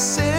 [0.00, 0.29] você.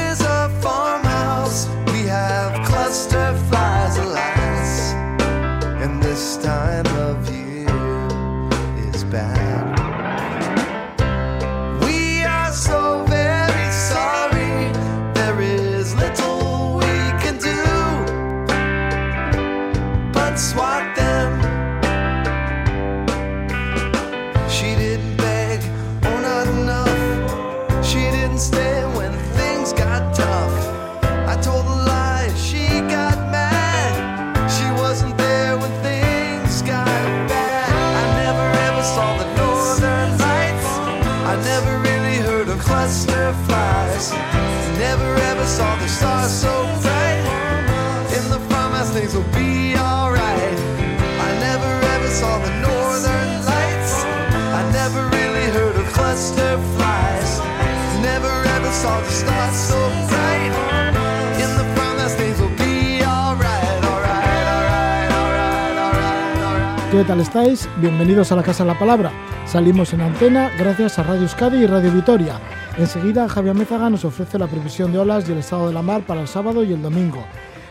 [67.02, 67.68] ¿Qué tal estáis?
[67.78, 69.12] Bienvenidos a la Casa de la Palabra.
[69.48, 72.40] Salimos en antena gracias a Radio Euskadi y Radio Vitoria.
[72.78, 76.06] Enseguida Javier Mézaga nos ofrece la previsión de olas y el estado de la mar
[76.06, 77.26] para el sábado y el domingo.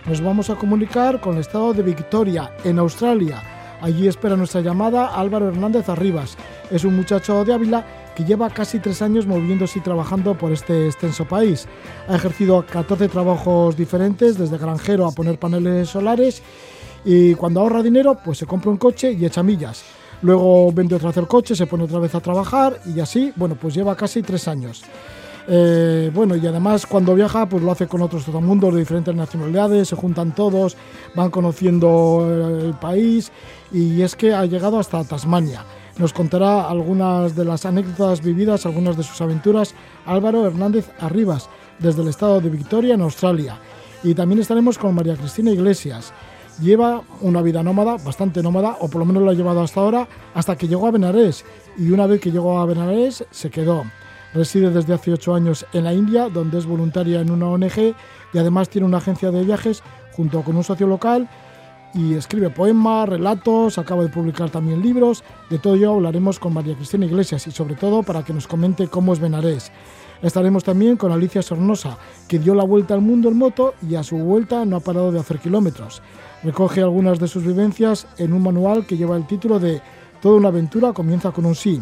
[0.06, 3.40] Nos vamos a comunicar con el estado de Victoria, en Australia.
[3.80, 6.36] Allí espera nuestra llamada Álvaro Hernández Arribas.
[6.68, 7.86] Es un muchacho de Ávila
[8.16, 11.68] que lleva casi tres años moviéndose y trabajando por este extenso país.
[12.08, 16.42] Ha ejercido 14 trabajos diferentes, desde granjero a poner paneles solares
[17.04, 19.82] y cuando ahorra dinero, pues se compra un coche y echa millas.
[20.22, 23.54] Luego vende otra vez el coche, se pone otra vez a trabajar y así, bueno,
[23.54, 24.82] pues lleva casi tres años.
[25.48, 28.80] Eh, bueno, y además cuando viaja, pues lo hace con otros todo el mundo de
[28.80, 30.76] diferentes nacionalidades, se juntan todos,
[31.14, 32.28] van conociendo
[32.62, 33.32] el país
[33.72, 35.64] y es que ha llegado hasta Tasmania.
[35.98, 39.74] Nos contará algunas de las anécdotas vividas, algunas de sus aventuras,
[40.06, 41.48] Álvaro Hernández Arribas,
[41.78, 43.58] desde el estado de Victoria, en Australia.
[44.02, 46.12] Y también estaremos con María Cristina Iglesias
[46.60, 50.08] lleva una vida nómada, bastante nómada, o por lo menos lo ha llevado hasta ahora,
[50.34, 51.44] hasta que llegó a Benarés.
[51.76, 53.84] Y una vez que llegó a Benarés, se quedó.
[54.32, 57.94] Reside desde hace ocho años en la India, donde es voluntaria en una ONG
[58.32, 61.28] y además tiene una agencia de viajes junto con un socio local
[61.94, 65.24] y escribe poemas, relatos, acaba de publicar también libros.
[65.48, 68.88] De todo ello hablaremos con María Cristina Iglesias y sobre todo para que nos comente
[68.88, 69.72] cómo es Benarés.
[70.22, 71.96] Estaremos también con Alicia Sornosa,
[72.28, 75.10] que dio la vuelta al mundo en moto y a su vuelta no ha parado
[75.10, 76.02] de hacer kilómetros.
[76.42, 79.82] Recoge algunas de sus vivencias en un manual que lleva el título de
[80.22, 81.80] Toda una aventura comienza con un sí.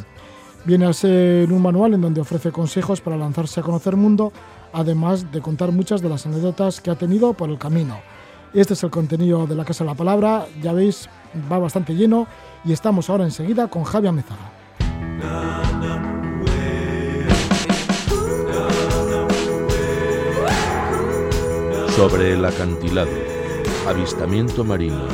[0.64, 4.32] Viene a ser un manual en donde ofrece consejos para lanzarse a conocer el mundo,
[4.72, 7.98] además de contar muchas de las anécdotas que ha tenido por el camino.
[8.52, 11.08] Este es el contenido de la Casa de la Palabra, ya veis,
[11.50, 12.26] va bastante lleno
[12.64, 14.52] y estamos ahora enseguida con Javier Mezaga.
[21.96, 23.27] Sobre el acantilado
[23.88, 25.08] avistamiento marino,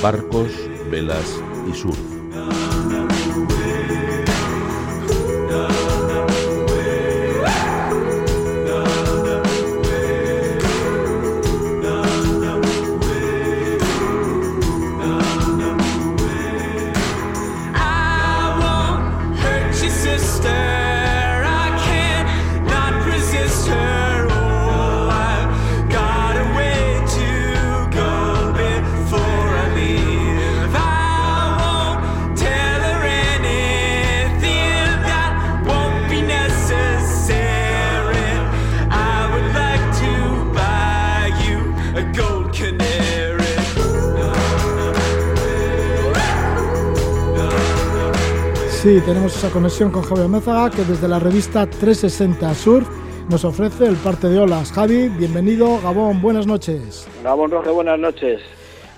[0.00, 0.52] barcos,
[0.88, 2.13] velas y surf.
[48.84, 52.86] Sí, tenemos esa conexión con Javier Mézaga que desde la revista 360 Surf
[53.30, 54.70] nos ofrece el parte de olas.
[54.72, 55.80] Javi, bienvenido.
[55.82, 57.08] Gabón, buenas noches.
[57.24, 58.42] Gabón Roge, buenas noches.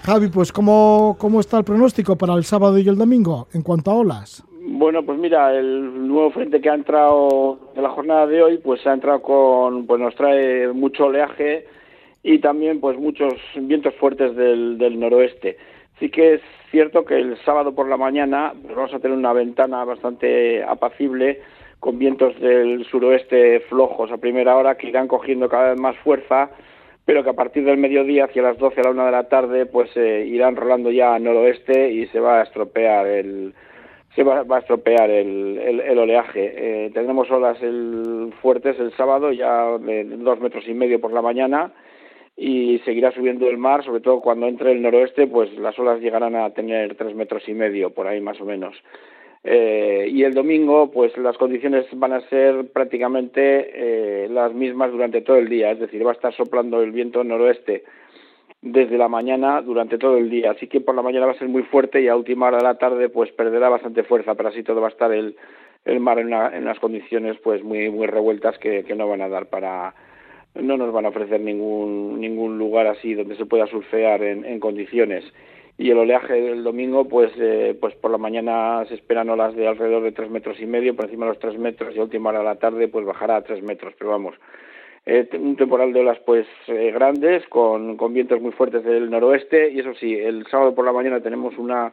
[0.03, 3.93] Javi, pues ¿cómo, ¿cómo está el pronóstico para el sábado y el domingo en cuanto
[3.93, 4.43] a olas?
[4.61, 8.85] Bueno, pues mira, el nuevo frente que ha entrado en la jornada de hoy, pues
[8.89, 11.65] ha entrado con, pues nos trae mucho oleaje
[12.25, 15.57] y también pues muchos vientos fuertes del, del noroeste.
[15.99, 19.85] Sí que es cierto que el sábado por la mañana vamos a tener una ventana
[19.85, 21.41] bastante apacible
[21.81, 26.51] con vientos del suroeste flojos a primera hora que irán cogiendo cada vez más fuerza,
[27.05, 29.67] pero que a partir del mediodía, hacia las 12 a la 1 de la tarde,
[29.67, 33.55] pues eh, irán rolando ya al noroeste y se va a estropear el
[34.15, 36.87] se va, a estropear el, el, oleaje.
[36.87, 41.21] Eh, tendremos olas el, fuertes el sábado, ya de dos metros y medio por la
[41.21, 41.71] mañana,
[42.37, 46.37] y seguirá subiendo el mar, sobre todo cuando entre el noroeste, pues las olas llegarán
[46.37, 48.77] a tener tres metros y medio, por ahí más o menos.
[49.43, 55.23] Eh, y el domingo, pues las condiciones van a ser prácticamente eh, las mismas durante
[55.23, 57.85] todo el día, es decir, va a estar soplando el viento noroeste
[58.61, 61.49] desde la mañana durante todo el día, así que por la mañana va a ser
[61.49, 64.63] muy fuerte y a última hora de la tarde pues perderá bastante fuerza, pero así
[64.63, 65.37] todo va a estar el,
[65.85, 69.23] el mar en, una, en unas condiciones pues muy muy revueltas que, que no van
[69.23, 69.95] a dar para
[70.61, 75.25] no nos van a ofrecer ningún ningún lugar así donde se pueda surfear en, condiciones.
[75.79, 79.69] Y el oleaje del domingo pues eh, pues por la mañana se esperan olas de
[79.69, 82.31] alrededor de tres metros y medio por encima de los tres metros y a última
[82.31, 84.35] hora de la tarde pues bajará a tres metros pero vamos.
[85.05, 89.71] Eh, un temporal de olas pues eh, grandes con, con vientos muy fuertes del noroeste
[89.71, 91.93] y eso sí el sábado por la mañana tenemos una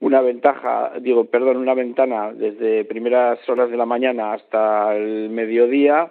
[0.00, 6.10] una ventaja digo perdón una ventana desde primeras horas de la mañana hasta el mediodía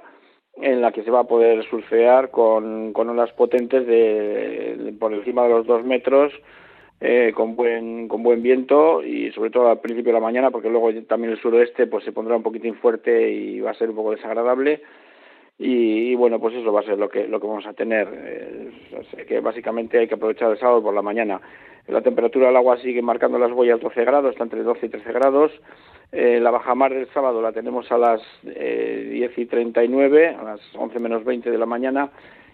[0.56, 5.44] en la que se va a poder surfear con, con olas potentes de, por encima
[5.44, 6.34] de los dos metros
[7.00, 10.70] eh, con buen con buen viento y sobre todo al principio de la mañana porque
[10.70, 13.96] luego también el suroeste pues se pondrá un poquitín fuerte y va a ser un
[13.96, 14.82] poco desagradable
[15.64, 18.72] y, bueno pues eso va a ser lo que lo que vamos a tener eh,
[19.28, 21.40] que básicamente hay que aprovechar el sábado por la mañana
[21.88, 25.12] la temperatura del agua sigue marcando las huellas 12 grados está entre 12 y 13
[25.12, 25.52] grados
[26.12, 30.62] eh, la bajamar del sábado la tenemos a las eh, 10 y 39 a las
[30.76, 32.12] 11 menos 20 de la mañana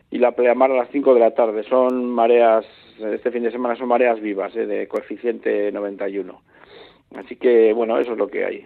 [0.10, 1.64] y la pleamar a las 5 de la tarde.
[1.64, 2.66] Son mareas,
[3.00, 4.66] este fin de semana son mareas vivas, ¿eh?
[4.66, 6.42] de coeficiente 91.
[7.16, 8.66] Así que, bueno, eso es lo que hay.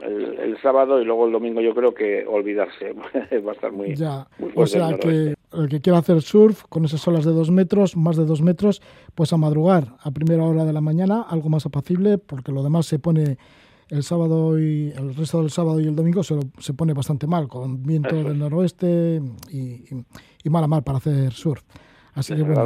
[0.00, 2.92] El, el, sábado y luego el domingo yo creo que olvidarse.
[3.46, 4.28] Va a estar muy, ya.
[4.38, 7.96] muy O sea, que el que quiera hacer surf con esas olas de dos metros,
[7.96, 8.80] más de dos metros,
[9.14, 12.86] pues a madrugar a primera hora de la mañana, algo más apacible, porque lo demás
[12.86, 13.38] se pone
[13.88, 17.48] el sábado y el resto del sábado y el domingo se, se pone bastante mal,
[17.48, 19.20] con viento del noroeste
[19.50, 20.04] y, y,
[20.44, 21.62] y mal a mal para hacer surf.
[22.14, 22.34] Así.
[22.36, 22.62] Que, bueno,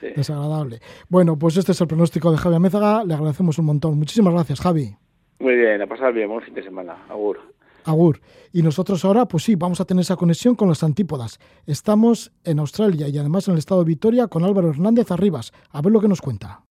[0.00, 0.08] sí.
[0.14, 0.80] Desagradable.
[1.08, 3.04] Bueno, pues este es el pronóstico de Javi Amézaga.
[3.04, 3.98] Le agradecemos un montón.
[3.98, 4.96] Muchísimas gracias, Javi.
[5.40, 6.28] Muy bien, a pasar bien.
[6.28, 6.96] Buen fin de semana.
[7.08, 7.38] Agur.
[7.84, 8.20] Agur.
[8.52, 11.38] Y nosotros ahora, pues sí, vamos a tener esa conexión con las antípodas.
[11.66, 15.52] Estamos en Australia y además en el estado de Vitoria con Álvaro Hernández Arribas.
[15.70, 16.67] A ver lo que nos cuenta.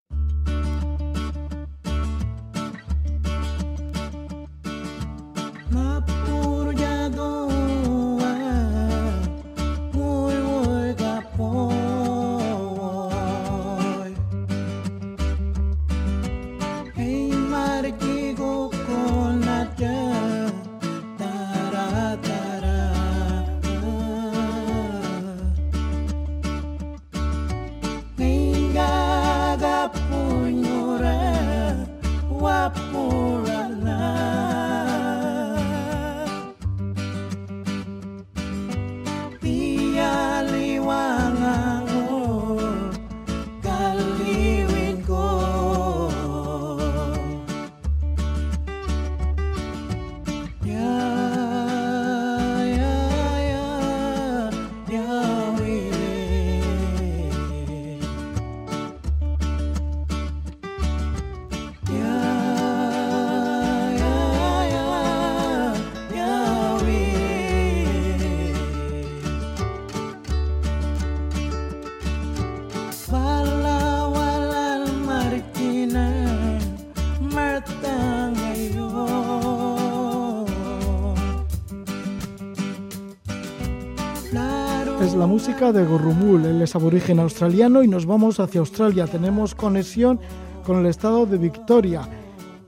[85.46, 89.06] Música de Gorrumul, él es aborigen australiano y nos vamos hacia Australia.
[89.06, 90.18] Tenemos conexión
[90.64, 92.02] con el estado de Victoria,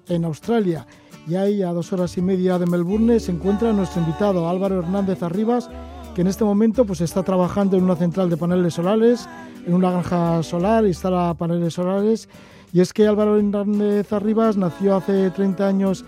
[0.06, 0.86] en Australia.
[1.26, 5.24] Y ahí a dos horas y media de Melbourne se encuentra nuestro invitado Álvaro Hernández
[5.24, 5.68] Arribas,
[6.14, 9.28] que en este momento pues, está trabajando en una central de paneles solares,
[9.66, 12.28] en una granja solar, instala paneles solares.
[12.72, 16.04] Y es que Álvaro Hernández Arribas nació hace 30 años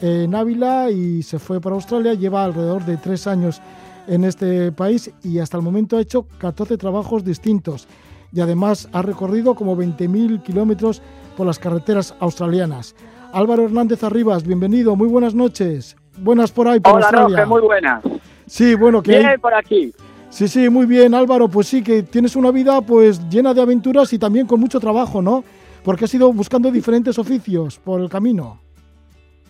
[0.00, 3.60] en Ávila y se fue para Australia, lleva alrededor de tres años
[4.06, 7.86] en este país y hasta el momento ha hecho 14 trabajos distintos
[8.32, 11.02] y además ha recorrido como 20.000 kilómetros
[11.36, 12.94] por las carreteras australianas.
[13.32, 15.96] Álvaro Hernández Arribas, bienvenido, muy buenas noches.
[16.18, 17.36] Buenas por ahí, por Hola, Australia.
[17.38, 18.02] Roque, muy buenas.
[18.46, 19.92] Sí, bueno, que Bien hay- por aquí.
[20.28, 21.48] Sí, sí, muy bien, Álvaro.
[21.48, 25.20] Pues sí, que tienes una vida pues llena de aventuras y también con mucho trabajo,
[25.20, 25.44] ¿no?
[25.84, 28.58] Porque has ido buscando diferentes oficios por el camino.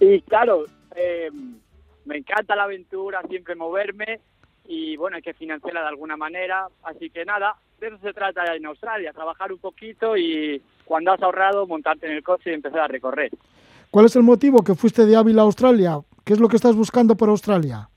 [0.01, 0.65] Y claro,
[0.97, 1.31] eh,
[2.05, 4.21] me encanta la aventura, siempre moverme
[4.67, 6.69] y bueno, hay que financiarla de alguna manera.
[6.83, 11.23] Así que nada, de eso se trata en Australia, trabajar un poquito y cuando has
[11.23, 13.31] ahorrado, montarte en el coche y empezar a recorrer.
[13.91, 15.99] ¿Cuál es el motivo que fuiste de Ávila a Australia?
[16.25, 17.89] ¿Qué es lo que estás buscando por Australia?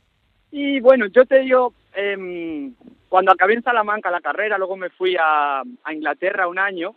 [0.52, 2.74] Y bueno, yo te digo, em,
[3.10, 6.96] cuando acabé en Salamanca la carrera, luego me fui a, a Inglaterra un año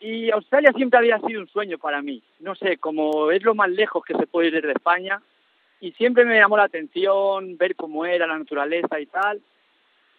[0.00, 2.22] Y Australia siempre había sido un sueño para mí.
[2.40, 5.20] No sé, como es lo más lejos que se puede ir desde España.
[5.80, 9.40] Y siempre me llamó la atención ver cómo era la naturaleza y tal.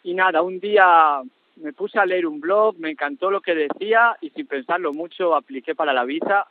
[0.03, 1.21] Y nada, un día
[1.57, 5.35] me puse a leer un blog, me encantó lo que decía y sin pensarlo mucho
[5.35, 6.47] apliqué para la visa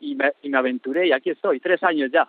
[0.00, 2.26] y me, y me aventuré y aquí estoy, tres años ya.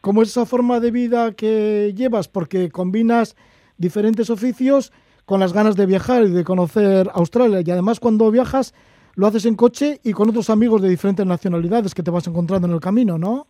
[0.00, 2.28] ¿Cómo es esa forma de vida que llevas?
[2.28, 3.36] Porque combinas
[3.78, 4.92] diferentes oficios
[5.24, 7.60] con las ganas de viajar y de conocer Australia.
[7.64, 8.74] Y además cuando viajas
[9.14, 12.68] lo haces en coche y con otros amigos de diferentes nacionalidades que te vas encontrando
[12.68, 13.46] en el camino, ¿no?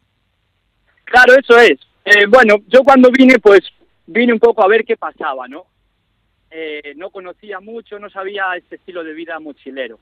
[1.06, 1.78] Claro, eso es.
[2.04, 3.62] Eh, bueno, yo cuando vine, pues
[4.06, 5.64] vine un poco a ver qué pasaba, ¿no?
[6.50, 9.98] Eh, no conocía mucho, no sabía este estilo de vida mochilero.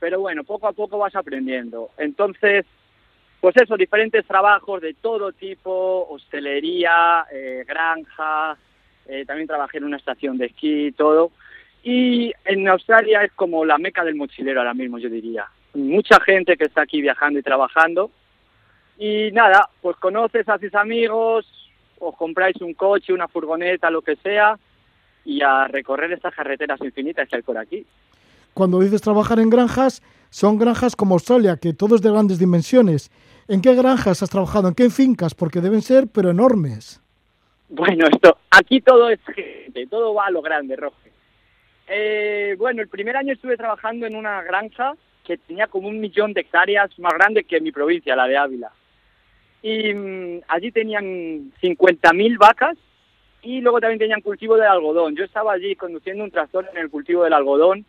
[0.00, 1.90] Pero bueno, poco a poco vas aprendiendo.
[1.98, 2.64] Entonces,
[3.40, 8.56] pues eso, diferentes trabajos de todo tipo, hostelería, eh, granja,
[9.06, 11.30] eh, también trabajé en una estación de esquí, todo.
[11.82, 15.46] Y en Australia es como la meca del mochilero ahora mismo, yo diría.
[15.74, 18.10] Mucha gente que está aquí viajando y trabajando.
[18.98, 21.46] Y nada, pues conoces, haces amigos,
[21.98, 24.58] os compráis un coche, una furgoneta, lo que sea,
[25.24, 27.84] y a recorrer estas carreteras infinitas que hay por aquí.
[28.52, 33.10] Cuando dices trabajar en granjas, son granjas como Australia, que todo es de grandes dimensiones.
[33.48, 34.68] ¿En qué granjas has trabajado?
[34.68, 35.34] ¿En qué fincas?
[35.34, 37.00] Porque deben ser, pero enormes.
[37.68, 41.10] Bueno, esto, aquí todo es gente, todo va a lo grande, Roge.
[41.86, 46.32] Eh, bueno, el primer año estuve trabajando en una granja que tenía como un millón
[46.32, 48.70] de hectáreas más grande que mi provincia, la de Ávila.
[49.64, 52.76] Y mm, allí tenían 50.000 vacas
[53.40, 55.16] y luego también tenían cultivo de algodón.
[55.16, 57.86] Yo estaba allí conduciendo un tractor en el cultivo del algodón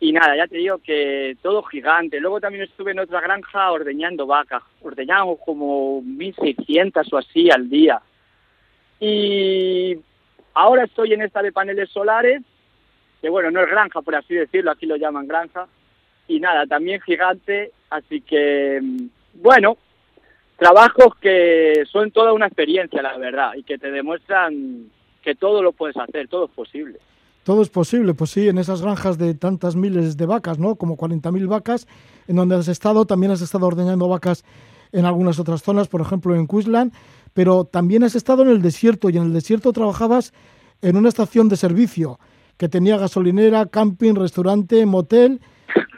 [0.00, 2.18] y nada, ya te digo que todo gigante.
[2.18, 4.62] Luego también estuve en otra granja ordeñando vacas.
[4.80, 8.00] Ordeñamos como 1.600 o así al día.
[8.98, 9.98] Y
[10.54, 12.40] ahora estoy en esta de paneles solares,
[13.20, 15.68] que bueno, no es granja por así decirlo, aquí lo llaman granja.
[16.26, 18.80] Y nada, también gigante, así que
[19.34, 19.76] bueno,
[20.56, 24.90] trabajos que son toda una experiencia, la verdad, y que te demuestran
[25.22, 26.98] que todo lo puedes hacer, todo es posible.
[27.44, 30.74] Todo es posible, pues sí, en esas granjas de tantas miles de vacas, ¿no?
[30.76, 31.86] Como 40.000 vacas,
[32.26, 34.44] en donde has estado, también has estado ordeñando vacas
[34.92, 36.92] en algunas otras zonas, por ejemplo en Queensland,
[37.34, 40.32] pero también has estado en el desierto y en el desierto trabajabas
[40.82, 42.18] en una estación de servicio
[42.56, 45.40] que tenía gasolinera, camping, restaurante, motel.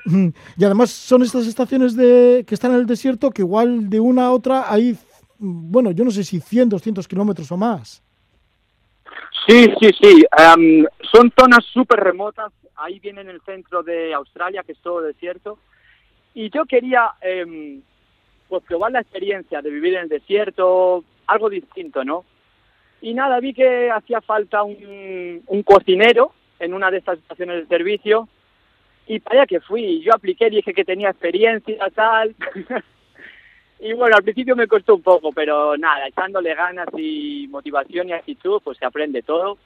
[0.56, 4.26] Y además son estas estaciones de, que están en el desierto que igual de una
[4.26, 4.96] a otra hay,
[5.38, 8.02] bueno, yo no sé si 100, 200 kilómetros o más.
[9.46, 10.24] Sí, sí, sí.
[10.56, 12.52] Um, son zonas súper remotas.
[12.76, 15.58] Ahí viene en el centro de Australia, que es todo desierto.
[16.34, 17.80] Y yo quería eh,
[18.48, 22.24] pues probar la experiencia de vivir en el desierto, algo distinto, ¿no?
[23.00, 27.76] Y nada, vi que hacía falta un, un cocinero en una de estas estaciones de
[27.76, 28.28] servicio
[29.08, 30.00] y para allá que fui.
[30.02, 32.36] Yo apliqué, dije que tenía experiencia, tal.
[33.80, 38.12] y bueno, al principio me costó un poco, pero nada, echándole ganas y motivación y
[38.12, 39.56] actitud, pues se aprende todo.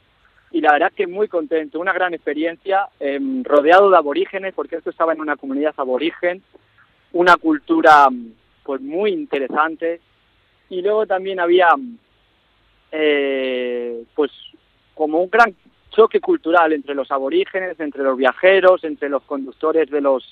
[0.53, 4.91] Y la verdad que muy contento, una gran experiencia, eh, rodeado de aborígenes, porque esto
[4.91, 6.43] estaba en una comunidad aborigen,
[7.13, 8.09] una cultura
[8.63, 10.01] pues muy interesante.
[10.69, 11.71] Y luego también había
[12.93, 14.31] eh, pues
[14.95, 15.53] como un gran
[15.93, 20.25] choque cultural entre los aborígenes, entre los viajeros, entre los conductores de los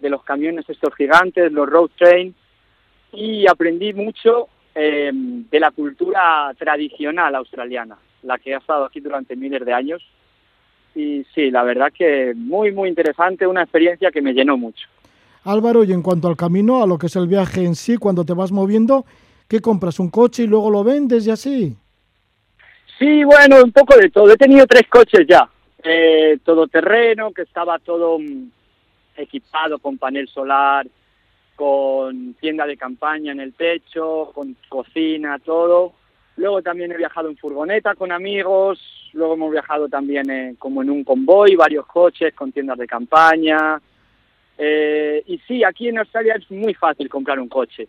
[0.00, 2.34] de los camiones estos gigantes, los road train,
[3.12, 9.36] y aprendí mucho eh, de la cultura tradicional australiana, la que ha estado aquí durante
[9.36, 10.02] miles de años.
[10.94, 14.88] Y sí, la verdad que muy, muy interesante, una experiencia que me llenó mucho.
[15.44, 18.24] Álvaro, y en cuanto al camino, a lo que es el viaje en sí, cuando
[18.24, 19.04] te vas moviendo,
[19.48, 19.98] ¿qué compras?
[20.00, 21.76] ¿Un coche y luego lo vendes y así?
[23.00, 24.30] Sí, bueno, un poco de todo.
[24.30, 25.48] He tenido tres coches ya.
[25.82, 28.50] Eh, todo terreno, que estaba todo mm,
[29.16, 30.86] equipado con panel solar,
[31.56, 35.94] con tienda de campaña en el techo, con cocina, todo.
[36.36, 38.78] Luego también he viajado en furgoneta con amigos,
[39.14, 43.80] luego hemos viajado también eh, como en un convoy, varios coches con tiendas de campaña.
[44.58, 47.88] Eh, y sí, aquí en Australia es muy fácil comprar un coche.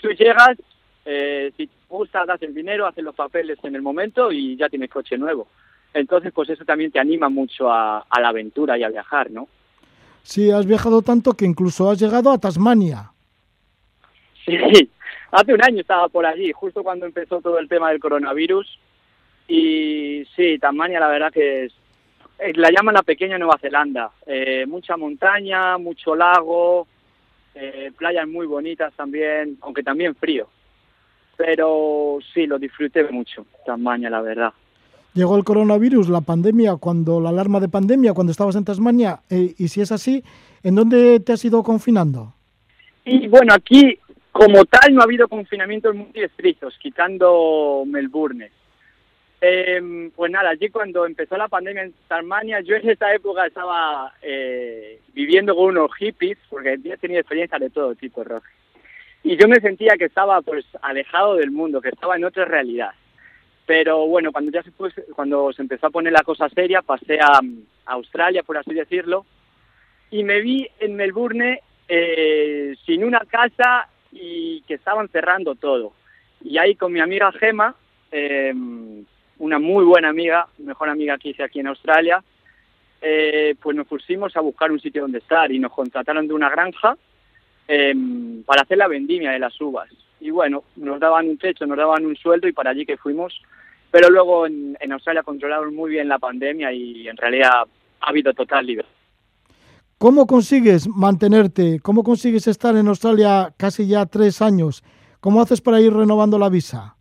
[0.00, 0.56] Tú llegas,
[1.04, 4.68] eh, si te gusta, das el dinero, haces los papeles en el momento y ya
[4.68, 5.48] tienes coche nuevo.
[5.92, 9.48] Entonces, pues eso también te anima mucho a, a la aventura y a viajar, ¿no?
[10.22, 13.10] Sí, has viajado tanto que incluso has llegado a Tasmania.
[14.44, 14.56] Sí,
[15.32, 18.78] hace un año estaba por allí, justo cuando empezó todo el tema del coronavirus.
[19.48, 21.72] Y sí, Tasmania la verdad que es,
[22.38, 24.10] es- la llaman la pequeña Nueva Zelanda.
[24.26, 26.86] Eh, mucha montaña, mucho lago,
[27.54, 30.48] eh, playas muy bonitas también, aunque también frío.
[31.42, 34.52] Pero sí, lo disfruté mucho, Tasmania, la verdad.
[35.14, 39.54] llegó el coronavirus, la pandemia, cuando la alarma de pandemia, cuando estabas en Tasmania, eh,
[39.56, 40.22] y si es así,
[40.62, 42.34] ¿en dónde te has ido confinando?
[43.06, 43.98] Y bueno, aquí
[44.30, 48.50] como tal no ha habido confinamientos muy estrictos, quitando Melbourne.
[49.40, 54.12] Eh, pues nada, allí cuando empezó la pandemia en Tasmania, yo en esa época estaba
[54.20, 58.59] eh, viviendo con unos hippies, porque he tenido experiencias de todo tipo, Roque.
[59.22, 62.90] Y yo me sentía que estaba pues alejado del mundo, que estaba en otra realidad.
[63.66, 67.20] Pero bueno, cuando ya se, pues, cuando se empezó a poner la cosa seria, pasé
[67.20, 67.40] a,
[67.86, 69.26] Australia, por así decirlo,
[70.12, 75.92] y me vi en Melbourne eh, sin una casa y que estaban cerrando todo.
[76.42, 77.74] Y ahí con mi amiga Gema,
[78.12, 78.54] eh,
[79.38, 82.22] una muy buena amiga, mejor amiga que hice aquí en Australia,
[83.02, 86.50] eh, pues nos pusimos a buscar un sitio donde estar y nos contrataron de una
[86.50, 86.96] granja
[87.70, 89.88] em, para hacer la vendimia de las uvas.
[90.20, 93.40] Y bueno, nos daban un techo, nos daban un sueldo y para allí que fuimos.
[93.90, 97.62] Pero luego en, en Australia controlaron muy bien la pandemia y en realidad
[98.00, 98.92] ha habido total libertad.
[99.98, 101.78] ¿Cómo consigues mantenerte?
[101.80, 104.82] ¿Cómo consigues estar en Australia casi ya tres años?
[105.20, 106.96] ¿Cómo haces para ir renovando la visa?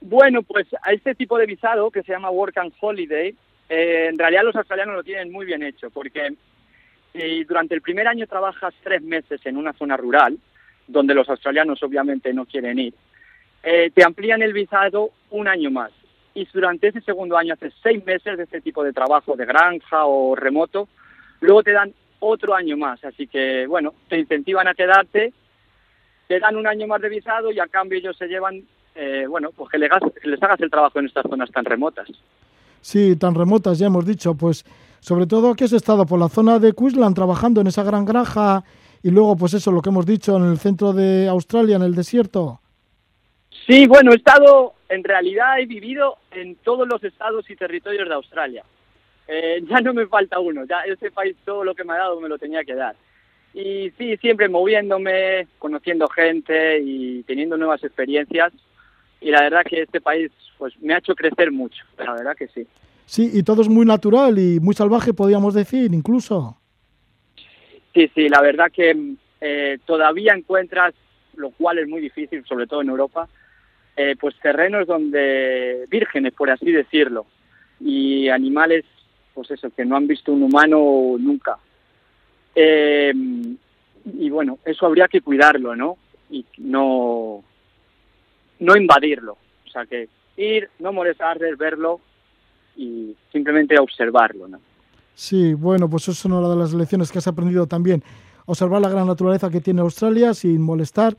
[0.00, 3.34] Bueno, pues a este tipo de visado que se llama Work and Holiday,
[3.68, 6.34] eh, en realidad los australianos lo tienen muy bien hecho, porque
[7.12, 10.38] si durante el primer año trabajas tres meses en una zona rural,
[10.86, 12.94] donde los australianos obviamente no quieren ir,
[13.62, 15.90] eh, te amplían el visado un año más.
[16.34, 20.06] Y durante ese segundo año haces seis meses de este tipo de trabajo de granja
[20.06, 20.88] o remoto,
[21.40, 23.04] luego te dan otro año más.
[23.04, 25.32] Así que, bueno, te incentivan a quedarte,
[26.28, 28.62] te dan un año más de visado y a cambio ellos se llevan
[29.00, 29.92] eh, bueno, pues que les,
[30.42, 32.08] hagas el trabajo en estas zonas tan remotas.
[32.80, 34.34] Sí, tan remotas, ya hemos dicho.
[34.34, 34.64] Pues
[35.00, 38.64] sobre todo que has estado por la zona de Queensland trabajando en esa gran granja
[39.02, 41.94] y luego, pues eso, lo que hemos dicho, en el centro de Australia, en el
[41.94, 42.60] desierto.
[43.66, 48.14] Sí, bueno, he estado, en realidad he vivido en todos los estados y territorios de
[48.14, 48.64] Australia.
[49.28, 52.20] Eh, ya no me falta uno, ya ese país todo lo que me ha dado
[52.20, 52.96] me lo tenía que dar.
[53.52, 58.52] Y sí, siempre moviéndome, conociendo gente y teniendo nuevas experiencias
[59.20, 62.48] y la verdad que este país pues me ha hecho crecer mucho, la verdad que
[62.48, 62.66] sí.
[63.08, 66.58] Sí, y todo es muy natural y muy salvaje, podríamos decir, incluso.
[67.94, 70.92] Sí, sí, la verdad que eh, todavía encuentras,
[71.34, 73.26] lo cual es muy difícil, sobre todo en Europa,
[73.96, 77.24] eh, pues terrenos donde vírgenes, por así decirlo,
[77.80, 78.84] y animales,
[79.32, 81.56] pues eso, que no han visto un humano nunca.
[82.54, 83.14] Eh,
[84.04, 85.96] y bueno, eso habría que cuidarlo, ¿no?
[86.28, 87.42] Y no,
[88.58, 89.38] no invadirlo.
[89.66, 92.02] O sea que ir, no molestarles, verlo
[92.78, 94.48] y simplemente observarlo.
[94.48, 94.60] ¿no?
[95.14, 98.02] Sí, bueno, pues eso es una de las lecciones que has aprendido también.
[98.46, 101.16] Observar la gran naturaleza que tiene Australia sin molestar.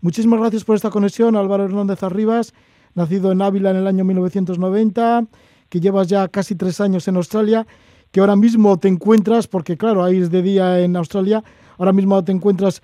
[0.00, 2.54] Muchísimas gracias por esta conexión, Álvaro Hernández Arribas,
[2.94, 5.26] nacido en Ávila en el año 1990,
[5.68, 7.66] que llevas ya casi tres años en Australia,
[8.12, 11.42] que ahora mismo te encuentras, porque claro, ahí es de día en Australia,
[11.78, 12.82] ahora mismo te encuentras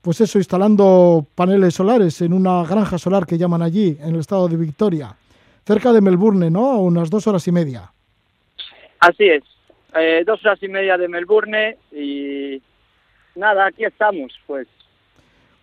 [0.00, 4.46] pues eso, instalando paneles solares en una granja solar que llaman allí, en el estado
[4.46, 5.16] de Victoria,
[5.66, 6.70] cerca de Melbourne, ¿no?
[6.70, 7.90] A unas dos horas y media.
[9.00, 9.42] Así es,
[9.94, 12.62] eh, dos horas y media de Melbourne y
[13.34, 14.68] nada, aquí estamos, pues,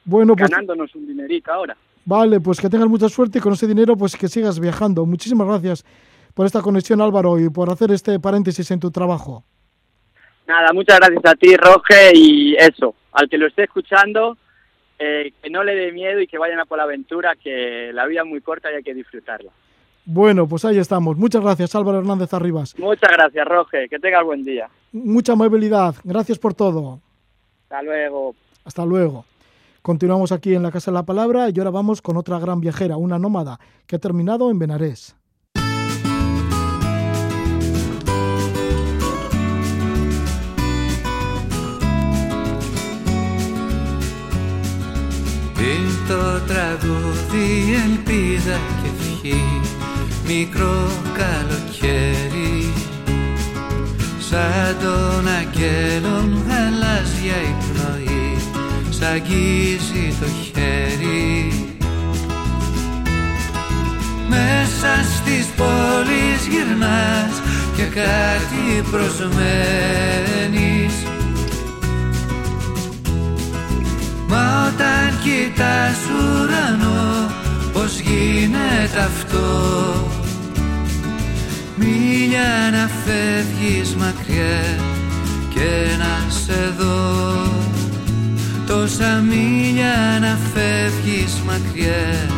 [0.04, 1.76] bueno, pues, ganándonos un dinerito ahora.
[2.06, 5.06] Vale, pues que tengas mucha suerte y con ese dinero pues que sigas viajando.
[5.06, 5.86] Muchísimas gracias
[6.34, 9.46] por esta conexión Álvaro y por hacer este paréntesis en tu trabajo.
[10.46, 14.38] Nada, muchas gracias a ti, Roge, y eso, al que lo esté escuchando,
[15.00, 18.06] eh, que no le dé miedo y que vayan a por la aventura, que la
[18.06, 19.52] vida es muy corta y hay que disfrutarla.
[20.06, 21.18] Bueno, pues ahí estamos.
[21.18, 22.78] Muchas gracias, Álvaro Hernández Arribas.
[22.78, 23.88] Muchas gracias, Roge.
[23.90, 24.70] Que tengas buen día.
[24.92, 25.96] Mucha movilidad.
[26.04, 27.00] Gracias por todo.
[27.64, 28.36] Hasta luego.
[28.66, 29.26] Hasta luego.
[29.82, 32.96] Continuamos aquí en la Casa de la Palabra y ahora vamos con otra gran viajera,
[32.96, 35.16] una nómada, que ha terminado en Benarés.
[49.22, 49.73] Que
[50.28, 52.74] μικρό καλοκαίρι
[54.20, 58.38] σαν τον αγγέλων γαλάζια η πνοή
[58.90, 61.68] σ' αγγίζει το χέρι.
[64.28, 67.34] Μέσα στις πόλεις γυρνάς
[67.76, 70.94] και κάτι προσμένεις.
[74.28, 77.13] Μα όταν κοιτάς ουρανό
[78.02, 79.40] Γίνεται αυτό;
[81.76, 84.78] Μίλια να φεύγεις μακριά
[85.50, 87.62] Και να σε δω.
[88.68, 92.30] Τόσα μίλια να φεύγεις μακριά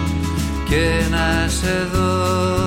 [0.70, 2.66] Και να σε δω.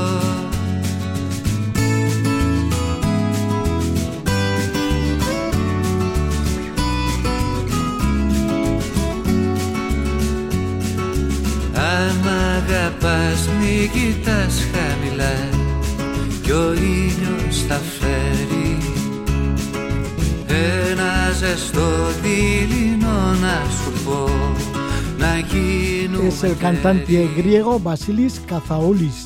[26.27, 29.25] Es el cantante griego Basilis Kazaoulis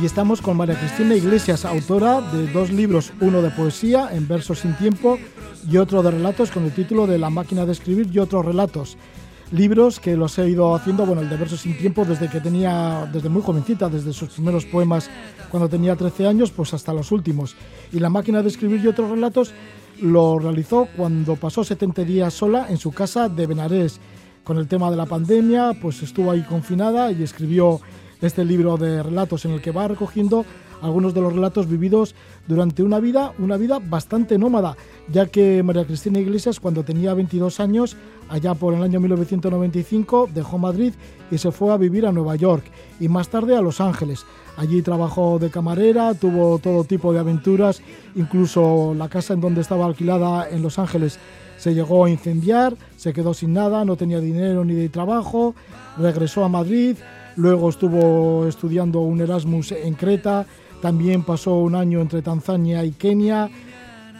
[0.00, 4.60] y estamos con María Cristina Iglesias, autora de dos libros, uno de poesía en versos
[4.60, 5.18] sin tiempo
[5.70, 8.96] y otro de relatos con el título de La máquina de escribir y otros relatos.
[9.50, 13.08] Libros que los he ido haciendo, bueno, el de versos sin tiempo desde que tenía,
[13.10, 15.08] desde muy jovencita, desde sus primeros poemas
[15.50, 17.56] cuando tenía 13 años, pues hasta los últimos.
[17.90, 19.54] Y La máquina de escribir y otros relatos
[20.02, 24.00] lo realizó cuando pasó 70 días sola en su casa de Benarés.
[24.44, 27.80] Con el tema de la pandemia, pues estuvo ahí confinada y escribió
[28.20, 30.44] este libro de relatos en el que va recogiendo
[30.82, 32.14] algunos de los relatos vividos
[32.46, 34.76] durante una vida, una vida bastante nómada,
[35.08, 37.96] ya que María Cristina Iglesias cuando tenía 22 años,
[38.28, 40.94] allá por el año 1995, dejó Madrid
[41.30, 42.64] y se fue a vivir a Nueva York
[43.00, 44.24] y más tarde a Los Ángeles.
[44.56, 47.80] Allí trabajó de camarera, tuvo todo tipo de aventuras,
[48.16, 51.18] incluso la casa en donde estaba alquilada en Los Ángeles
[51.58, 55.54] se llegó a incendiar, se quedó sin nada, no tenía dinero ni de trabajo,
[55.98, 56.96] regresó a Madrid,
[57.36, 60.46] luego estuvo estudiando un Erasmus en Creta,
[60.80, 63.50] también pasó un año entre Tanzania y Kenia,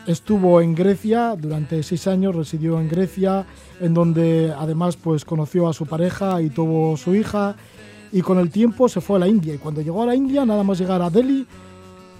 [0.06, 3.44] estuvo en Grecia durante seis años, residió en Grecia,
[3.80, 7.56] en donde además pues conoció a su pareja y tuvo su hija,
[8.12, 10.44] y con el tiempo se fue a la India, y cuando llegó a la India,
[10.46, 11.46] nada más llegar a Delhi,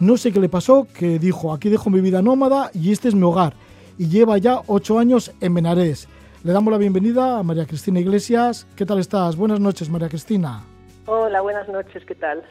[0.00, 3.14] no sé qué le pasó, que dijo, aquí dejo mi vida nómada y este es
[3.14, 3.54] mi hogar,
[3.96, 6.08] y lleva ya ocho años en Benarés.
[6.44, 8.64] Le damos la bienvenida a María Cristina Iglesias.
[8.76, 9.34] ¿Qué tal estás?
[9.34, 10.62] Buenas noches, María Cristina.
[11.06, 12.44] Hola, buenas noches, ¿qué tal?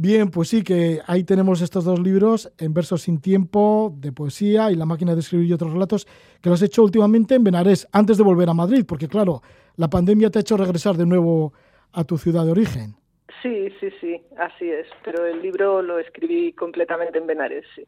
[0.00, 4.70] Bien, pues sí, que ahí tenemos estos dos libros, En versos sin tiempo, de poesía
[4.70, 6.06] y La máquina de escribir y otros relatos,
[6.40, 9.42] que los he hecho últimamente en Benarés, antes de volver a Madrid, porque claro,
[9.74, 11.52] la pandemia te ha hecho regresar de nuevo
[11.90, 12.94] a tu ciudad de origen.
[13.42, 17.82] Sí, sí, sí, así es, pero el libro lo escribí completamente en Benarés, sí.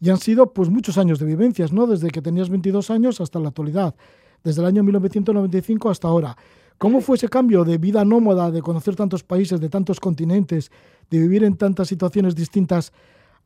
[0.00, 1.88] Y han sido pues muchos años de vivencias, ¿no?
[1.88, 3.96] Desde que tenías 22 años hasta la actualidad,
[4.44, 6.36] desde el año 1995 hasta ahora.
[6.80, 10.72] ¿Cómo fue ese cambio de vida nómada, de conocer tantos países, de tantos continentes,
[11.10, 12.92] de vivir en tantas situaciones distintas,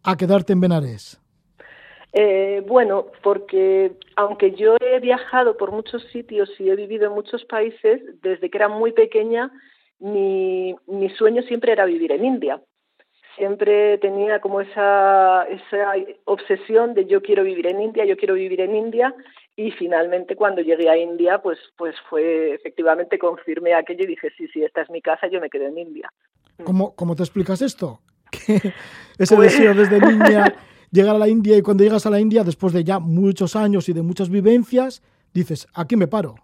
[0.02, 1.20] a quedarte en Benarés?
[2.12, 7.44] Eh, bueno, porque aunque yo he viajado por muchos sitios y he vivido en muchos
[7.44, 9.50] países, desde que era muy pequeña,
[9.98, 12.60] mi, mi sueño siempre era vivir en India
[13.36, 18.60] siempre tenía como esa, esa obsesión de yo quiero vivir en India, yo quiero vivir
[18.60, 19.14] en India
[19.56, 24.48] y finalmente cuando llegué a India pues pues fue efectivamente confirmé aquello y dije sí,
[24.48, 26.12] sí, esta es mi casa, yo me quedé en India.
[26.64, 28.00] ¿Cómo, cómo te explicas esto?
[28.30, 28.72] Que
[29.18, 29.52] ese pues...
[29.52, 30.52] deseo desde niña
[30.90, 33.88] llegar a la India y cuando llegas a la India después de ya muchos años
[33.88, 35.02] y de muchas vivencias
[35.34, 36.36] dices, aquí me paro.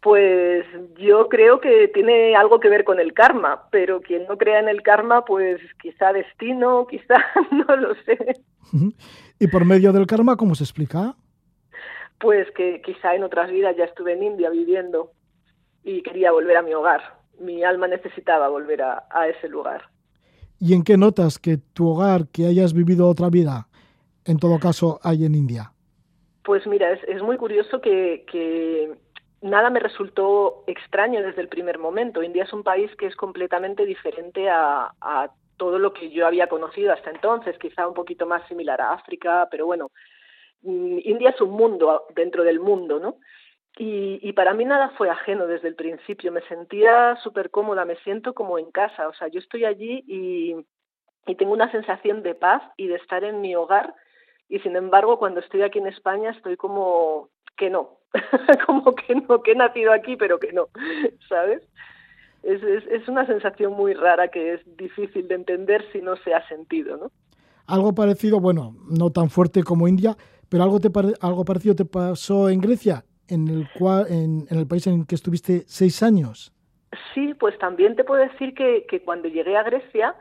[0.00, 0.64] Pues
[0.96, 4.68] yo creo que tiene algo que ver con el karma, pero quien no crea en
[4.68, 7.16] el karma, pues quizá destino, quizá
[7.50, 8.16] no lo sé.
[9.38, 11.14] ¿Y por medio del karma cómo se explica?
[12.20, 15.12] Pues que quizá en otras vidas ya estuve en India viviendo
[15.84, 17.00] y quería volver a mi hogar.
[17.38, 19.82] Mi alma necesitaba volver a, a ese lugar.
[20.60, 23.68] ¿Y en qué notas que tu hogar, que hayas vivido otra vida,
[24.24, 25.72] en todo caso, hay en India?
[26.44, 28.92] Pues mira, es, es muy curioso que, que
[29.40, 32.22] nada me resultó extraño desde el primer momento.
[32.22, 36.48] India es un país que es completamente diferente a, a, todo lo que yo había
[36.48, 39.90] conocido hasta entonces, quizá un poquito más similar a África, pero bueno,
[40.62, 43.16] India es un mundo dentro del mundo, ¿no?
[43.80, 48.34] Y, para mí nada fue ajeno desde el principio, me sentía súper cómoda, me siento
[48.34, 50.56] como en casa, o sea, yo estoy allí y,
[51.36, 53.94] tengo una sensación de paz y de estar en mi hogar
[54.48, 57.98] y sin embargo cuando estoy aquí en España estoy como que no,
[58.66, 60.68] como que no, que he nacido aquí, pero que no,
[61.28, 61.62] ¿sabes?
[62.42, 66.32] Es, es, es, una sensación muy rara que es difícil de entender si no se
[66.32, 67.10] ha sentido, ¿no?
[67.66, 70.16] Algo parecido, bueno, no tan fuerte como India,
[70.48, 70.88] pero algo, te
[71.20, 75.64] algo parecido te pasó en Grecia, en el, cual, en, el país en que estuviste
[75.66, 76.52] seis años.
[77.14, 80.16] Sí, pues también te puedo decir que, que cuando llegué a Grecia,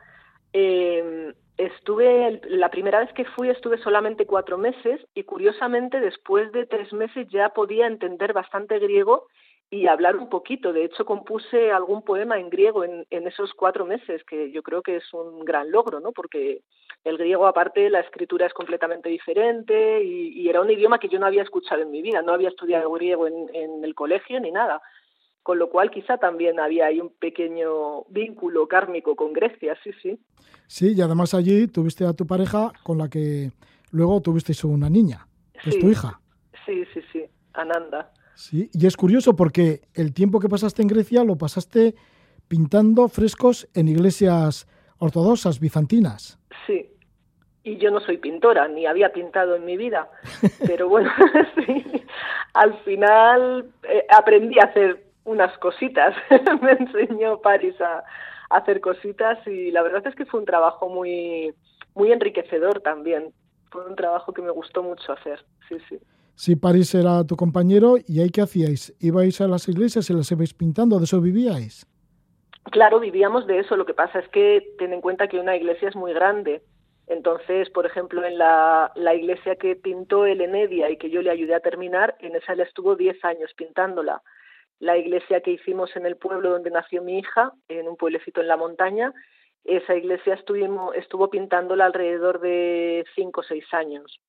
[0.54, 6.66] eh, estuve, la primera vez que fui estuve solamente cuatro meses y curiosamente después de
[6.66, 9.28] tres meses ya podía entender bastante griego
[9.70, 10.74] y hablar un poquito.
[10.74, 14.98] De hecho, compuse algún poema en griego en esos cuatro meses, que yo creo que
[14.98, 16.12] es un gran logro, ¿no?
[16.12, 16.62] Porque
[17.08, 21.20] el griego, aparte, la escritura es completamente diferente y, y era un idioma que yo
[21.20, 22.22] no había escuchado en mi vida.
[22.22, 24.82] No había estudiado griego en, en el colegio ni nada
[25.48, 30.20] con lo cual quizá también había ahí un pequeño vínculo kármico con Grecia, sí, sí.
[30.68, 33.54] Sí, y además allí tuviste a tu pareja con la que
[33.92, 36.20] luego tuvisteis una niña, que sí, es tu hija.
[36.66, 38.12] Sí, sí, sí, Ananda.
[38.36, 41.96] Sí, y es curioso porque el tiempo que pasaste en Grecia lo pasaste
[42.50, 44.68] pintando frescos en iglesias
[44.98, 46.40] ortodoxas bizantinas.
[46.66, 46.90] Sí,
[47.68, 50.10] y yo no soy pintora, ni había pintado en mi vida,
[50.66, 51.12] pero bueno,
[51.56, 51.84] sí,
[52.54, 56.16] al final eh, aprendí a hacer unas cositas,
[56.62, 58.04] me enseñó París a,
[58.50, 61.54] a, hacer cositas y la verdad es que fue un trabajo muy,
[61.94, 63.34] muy enriquecedor también,
[63.70, 66.00] fue un trabajo que me gustó mucho hacer, sí, sí.
[66.36, 68.96] Sí, París era tu compañero, ¿y ahí qué hacíais?
[69.00, 71.00] ¿Ibais a las iglesias y las ibais pintando?
[71.00, 71.88] ¿De eso vivíais?
[72.72, 73.76] Claro, vivíamos de eso.
[73.76, 76.62] Lo que pasa es que ten en cuenta que una iglesia es muy grande.
[77.08, 81.32] Entonces, por ejemplo, en la, la iglesia que pintó el Enedia y que yo le
[81.32, 84.22] ayudé a terminar, en esa le estuvo 10 años pintándola.
[84.80, 88.48] La iglesia que hicimos en el pueblo donde nació mi hija, en un pueblecito en
[88.48, 89.14] la montaña,
[89.64, 94.20] esa iglesia estuvimos, estuvo pintándola alrededor de 5 o 6 años.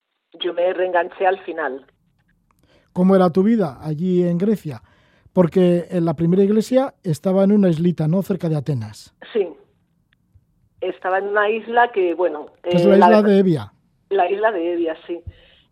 [0.41, 1.87] Yo me reenganché al final.
[2.93, 4.83] ¿Cómo era tu vida allí en Grecia?
[5.33, 8.23] Porque en la primera iglesia estaba en una islita, ¿no?
[8.23, 9.15] Cerca de Atenas.
[9.33, 9.49] Sí.
[10.81, 12.47] Estaba en una isla que, bueno...
[12.63, 13.73] es la eh, isla de Evia.
[14.11, 15.21] La isla de Evia, sí.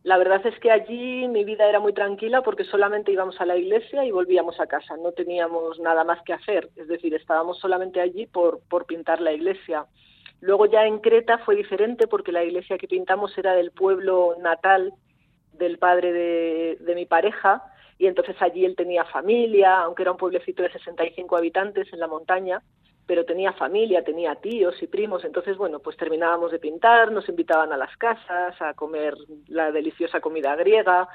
[0.03, 3.57] La verdad es que allí mi vida era muy tranquila porque solamente íbamos a la
[3.57, 4.97] iglesia y volvíamos a casa.
[4.97, 6.71] No teníamos nada más que hacer.
[6.77, 9.87] Es decir, estábamos solamente allí por, por pintar la iglesia.
[10.41, 14.93] Luego ya en Creta fue diferente porque la iglesia que pintamos era del pueblo natal
[15.53, 17.63] del padre de, mi pareja
[17.99, 22.07] y entonces allí él tenía familia, aunque era un pueblecito de 65 habitantes en la
[22.07, 22.63] montaña,
[23.07, 27.73] pero tenía familia, tenía tíos y primos, entonces bueno, pues terminábamos de pintar, nos invitaban
[27.73, 29.15] a las casas a comer
[29.47, 31.09] la deliciosa comida griega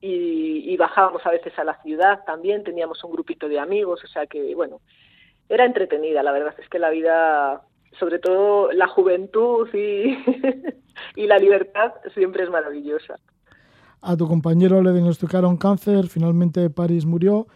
[0.00, 4.26] y, bajábamos a veces a la ciudad también, teníamos un grupito de amigos, o sea
[4.26, 4.80] que bueno,
[5.46, 7.60] era entretenida, la verdad es que la vida,
[7.98, 10.16] sobre todo la juventud y,
[11.16, 13.16] y la libertad siempre es maravillosa.
[14.00, 17.46] A tu compañero le diagnosticaron cáncer, finalmente París murió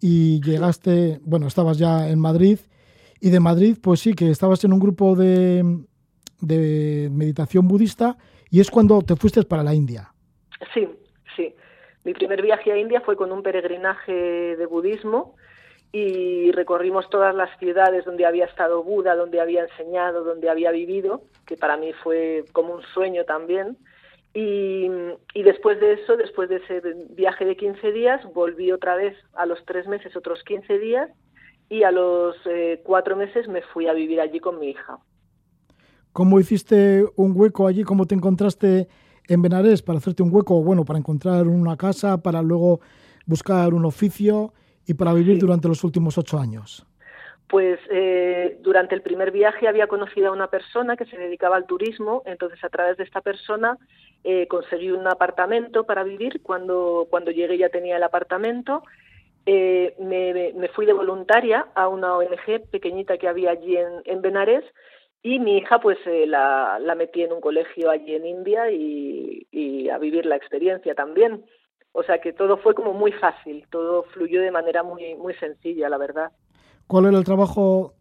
[0.00, 2.58] y llegaste, bueno, estabas ya en Madrid
[3.20, 5.62] y de Madrid, pues sí, que estabas en un grupo de,
[6.40, 8.16] de meditación budista
[8.50, 10.12] y es cuando te fuiste para la India.
[10.74, 10.88] Sí,
[11.36, 11.54] sí.
[12.04, 14.12] Mi primer viaje a India fue con un peregrinaje
[14.56, 15.36] de budismo
[15.92, 21.22] y recorrimos todas las ciudades donde había estado Buda, donde había enseñado, donde había vivido,
[21.46, 23.76] que para mí fue como un sueño también.
[24.32, 24.88] Y,
[25.34, 29.58] después de eso, después de ese viaje de 15 días, volví otra vez a los
[29.64, 31.10] tres meses, otros 15 días,
[31.68, 34.98] y a los eh, cuatro meses me fui a vivir allí con mi hija.
[36.12, 37.84] ¿Cómo hiciste un hueco allí?
[37.84, 38.88] ¿Cómo te encontraste
[39.28, 40.62] en Benarés para hacerte un hueco?
[40.62, 42.80] Bueno, para encontrar una casa, para luego
[43.26, 44.52] buscar un oficio
[44.86, 46.86] y para vivir durante los últimos ocho años.
[47.50, 51.66] Pues eh, durante el primer viaje había conocido a una persona que se dedicaba al
[51.66, 53.76] turismo, entonces a través de esta persona
[54.22, 56.42] eh, conseguí un apartamento para vivir.
[56.42, 58.84] Cuando, cuando llegué ya tenía el apartamento.
[59.46, 64.64] Eh, me, fui de voluntaria a una ONG pequeñita que había allí en, en Benares
[65.22, 69.88] y mi hija pues la, la, metí en un colegio allí en India y, y
[69.88, 71.44] a vivir la experiencia también.
[71.92, 75.88] O sea que todo fue como muy fácil, todo fluyó de manera muy, muy sencilla,
[75.88, 76.30] la verdad.
[76.90, 77.94] ¿Cuál era el trabajo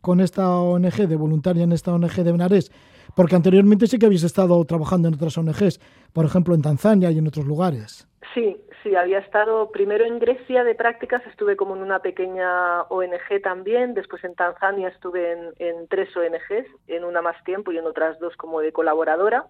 [0.00, 2.72] con esta ONG, de voluntaria en esta ONG de Benares?
[3.14, 5.78] Porque anteriormente sí que habéis estado trabajando en otras ONGs,
[6.12, 8.08] por ejemplo en Tanzania y en otros lugares.
[8.34, 13.40] Sí, sí, había estado primero en Grecia de prácticas, estuve como en una pequeña ONG
[13.44, 18.18] también, después en Tanzania estuve en, tres ONGs, en una más tiempo y en otras
[18.18, 19.46] dos como de colaboradora.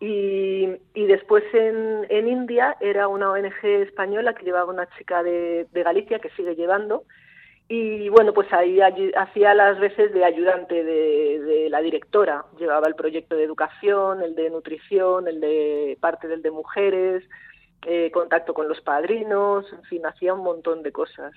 [0.00, 5.82] Y, después en, en, India era una ONG española que llevaba una chica de, de
[5.82, 7.04] Galicia que sigue llevando
[7.68, 13.36] y bueno, pues ahí hacía las veces de ayudante de, la directora, llevaba el proyecto
[13.36, 17.24] de educación, el de nutrición, el de parte del de mujeres,
[17.86, 21.32] eh, contacto con los padrinos, en fin, hacía un montón de cosas.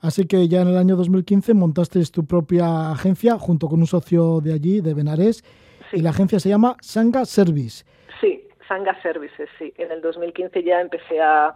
[0.00, 4.40] Así que ya en el año 2015 montaste tu propia agencia junto con un socio
[4.40, 5.44] de allí, de Benares,
[5.92, 7.84] y la agencia se llama Sanga Service.
[8.20, 9.72] Sí, Sanga Services, sí.
[9.76, 11.54] En el 2015 ya empecé a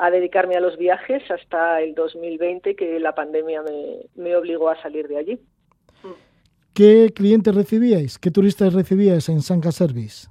[0.00, 3.62] a dedicarme a los viajes hasta el 2020 que la pandemia
[4.16, 5.38] me, obligó a salir de allí.
[6.72, 8.18] ¿Qué clientes recibíais?
[8.18, 10.26] ¿Qué turistas recibíais en Sanka Service?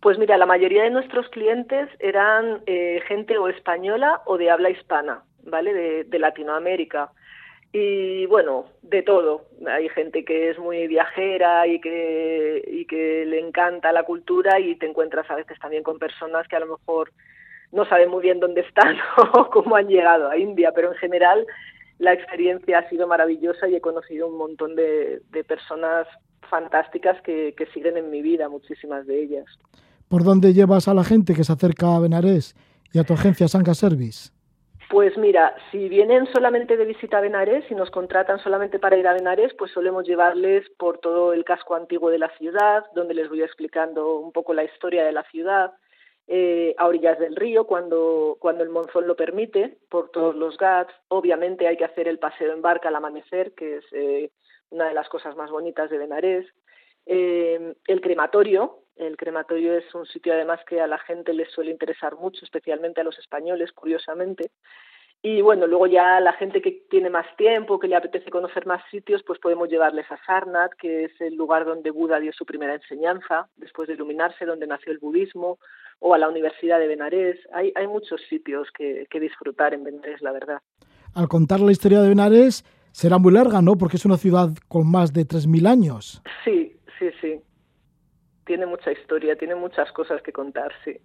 [0.00, 4.68] Pues mira, la mayoría de nuestros clientes eran eh, gente o española o de habla
[4.68, 5.72] hispana, ¿vale?
[6.04, 7.10] De, Latinoamérica.
[7.72, 9.46] Y bueno, de todo.
[9.66, 14.74] Hay gente que es muy viajera y que, y que le encanta la cultura y
[14.74, 17.12] te encuentras a veces también con personas que a lo mejor
[17.72, 18.96] no saben muy bien dónde están
[19.34, 21.46] o cómo han llegado a India, pero en general
[21.98, 26.08] la experiencia ha sido maravillosa y he conocido un montón de, personas
[26.48, 29.44] fantásticas que, siguen en mi vida, muchísimas de ellas.
[30.08, 32.56] ¿Por dónde llevas a la gente que se acerca a Benarés
[32.92, 34.30] y a tu agencia Sanka Service?
[34.88, 39.06] Pues mira, si vienen solamente de visita a Benarés y nos contratan solamente para ir
[39.06, 43.28] a Benarés, pues solemos llevarles por todo el casco antiguo de la ciudad, donde les
[43.28, 45.74] voy explicando un poco la historia de la ciudad,
[46.32, 50.94] eh, a orillas del río cuando, cuando el monzón lo permite, por todos los GATS.
[51.08, 54.30] Obviamente hay que hacer el paseo en barca al amanecer, que es eh,
[54.70, 56.46] una de las cosas más bonitas de Benarés.
[57.04, 61.72] Eh, el crematorio, el crematorio es un sitio además que a la gente les suele
[61.72, 64.52] interesar mucho, especialmente a los españoles, curiosamente.
[65.22, 68.82] Y bueno, luego ya la gente que tiene más tiempo, que le apetece conocer más
[68.90, 72.74] sitios, pues podemos llevarles a Sarnath, que es el lugar donde Buda dio su primera
[72.74, 75.58] enseñanza, después de iluminarse, donde nació el budismo,
[76.00, 77.38] o a la Universidad de Benarés.
[77.52, 80.58] Hay, hay muchos sitios que, que disfrutar en Benarés, la verdad.
[81.14, 83.78] Al contar la historia de Benarés, será muy larga, ¿no?
[83.78, 86.22] Porque es una ciudad con más de 3.000 años.
[86.44, 87.40] Sí, sí, sí
[88.50, 90.96] tiene mucha historia, tiene muchas cosas que contar, sí.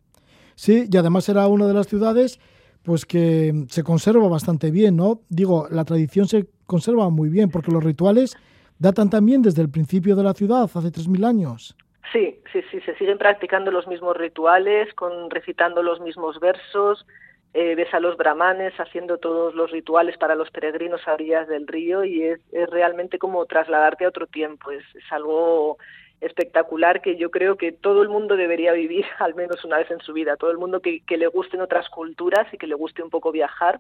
[0.56, 2.40] Sí, y además era una de las ciudades
[2.82, 5.22] pues que se conserva bastante bien, ¿no?
[5.30, 8.36] Digo, la tradición se conserva muy bien porque los rituales
[8.80, 11.76] datan también desde el principio de la ciudad, hace 3.000 años.
[12.12, 17.06] Sí, sí, sí, se siguen practicando los mismos rituales, con recitando los mismos versos,
[17.54, 21.68] eh, ves a los brahmanes haciendo todos los rituales para los peregrinos a orillas del
[21.68, 25.78] río y es, realmente como trasladarte a otro tiempo, es, es algo
[26.22, 30.00] espectacular que yo creo que todo el mundo debería vivir al menos una vez en
[30.00, 30.38] su vida.
[30.38, 33.80] Todo el mundo que, le gusten otras culturas y que le guste un poco viajar,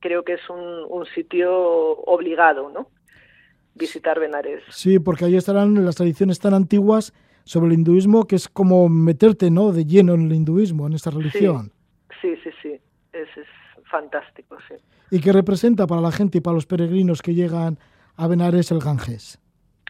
[0.00, 2.88] creo que es un, sitio obligado, ¿no?
[3.74, 4.62] Visitar Benares.
[4.70, 7.12] Sí, porque ahí estarán las tradiciones tan antiguas
[7.48, 9.72] sobre el hinduismo que es como meterte, ¿no?
[9.72, 11.72] De lleno en el hinduismo, en esta religión.
[12.20, 12.78] Sí, sí, sí.
[13.14, 13.46] Es, es
[13.90, 14.74] fantástico, sí.
[15.10, 17.78] ¿Y qué representa para la gente y para los peregrinos que llegan
[18.16, 19.40] a Benares el Ganges?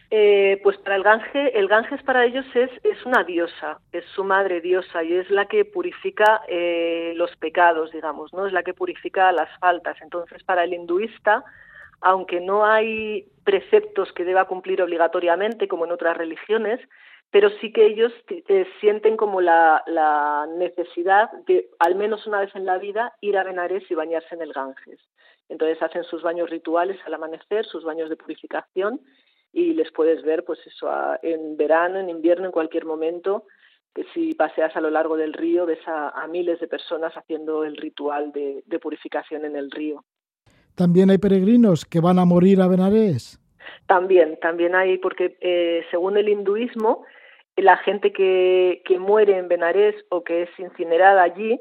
[0.09, 4.23] Eh, pues para el Ganges, el Ganges para ellos es, es una diosa, es su
[4.23, 8.47] madre diosa y es la que purifica eh, los pecados, digamos, ¿no?
[8.47, 9.97] Es la que purifica las faltas.
[10.01, 11.43] Entonces, para el hinduista,
[11.99, 16.79] aunque no hay preceptos que deba cumplir obligatoriamente, como en otras religiones,
[17.31, 22.55] pero sí que ellos eh, sienten como la, la, necesidad de, al menos una vez
[22.55, 24.99] en la vida, ir a Benares y bañarse en el Ganges.
[25.47, 29.01] Entonces hacen sus baños rituales al amanecer, sus baños de purificación,
[29.51, 30.89] y les puedes ver pues eso
[31.21, 33.45] en verano, en invierno, en cualquier momento
[33.93, 37.75] que si paseas a lo largo del río ves a, miles de personas haciendo el
[37.75, 40.03] ritual de, purificación en el río.
[40.75, 43.39] ¿También hay peregrinos que van a morir a Benarés?
[43.87, 47.03] También, también hay, porque eh, según el hinduismo,
[47.61, 51.59] la gente que, que muere en Benarés o que es incinerada allí,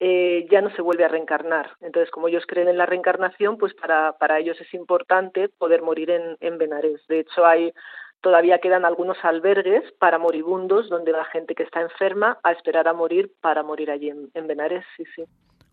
[0.00, 1.70] eh, ya no se vuelve a reencarnar.
[1.80, 6.10] Entonces, como ellos creen en la reencarnación, pues para, para ellos es importante poder morir
[6.10, 7.00] en, en Benarés.
[7.08, 7.72] De hecho, hay
[8.20, 12.92] todavía quedan algunos albergues para moribundos donde la gente que está enferma a esperar a
[12.92, 14.84] morir para morir allí en, en Benarés.
[14.96, 15.24] Sí, sí.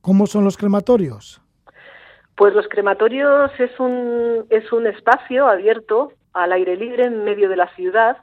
[0.01, 1.41] ¿Cómo son los crematorios?
[2.35, 7.55] Pues los crematorios es un, es un espacio abierto al aire libre en medio de
[7.55, 8.17] la ciudad,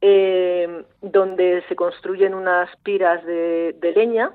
[0.00, 4.32] eh, donde se construyen unas piras de, de leña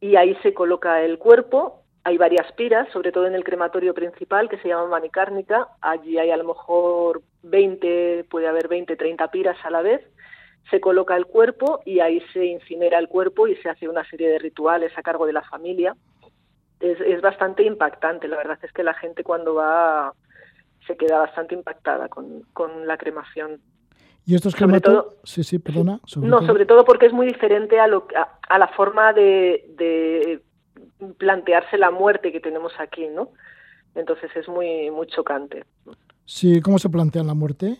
[0.00, 1.82] y ahí se coloca el cuerpo.
[2.04, 5.68] Hay varias piras, sobre todo en el crematorio principal que se llama Manicárnica.
[5.80, 10.02] Allí hay a lo mejor 20, puede haber 20, 30 piras a la vez.
[10.70, 14.28] Se coloca el cuerpo y ahí se incinera el cuerpo y se hace una serie
[14.28, 15.96] de rituales a cargo de la familia.
[16.80, 20.12] Es, es bastante impactante, la verdad es que la gente cuando va
[20.86, 23.60] se queda bastante impactada con, con la cremación.
[24.26, 25.06] ¿Y estos crematorios?
[25.24, 26.00] Sí, sí, perdona.
[26.16, 28.06] no, sobre todo porque es muy diferente a, lo,
[28.48, 30.40] a, la forma de,
[31.18, 33.30] plantearse la muerte que tenemos aquí, ¿no?
[33.94, 35.64] Entonces es muy, muy chocante.
[36.24, 37.76] Sí, ¿cómo se plantea la muerte?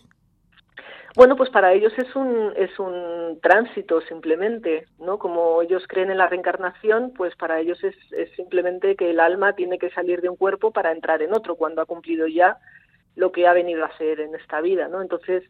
[1.15, 5.17] Bueno, pues para ellos es un, es un tránsito simplemente, ¿no?
[5.17, 9.53] Como ellos creen en la reencarnación, pues para ellos es, es simplemente que el alma
[9.53, 12.57] tiene que salir de un cuerpo para entrar en otro cuando ha cumplido ya
[13.15, 15.01] lo que ha venido a hacer en esta vida, ¿no?
[15.01, 15.43] Entonces,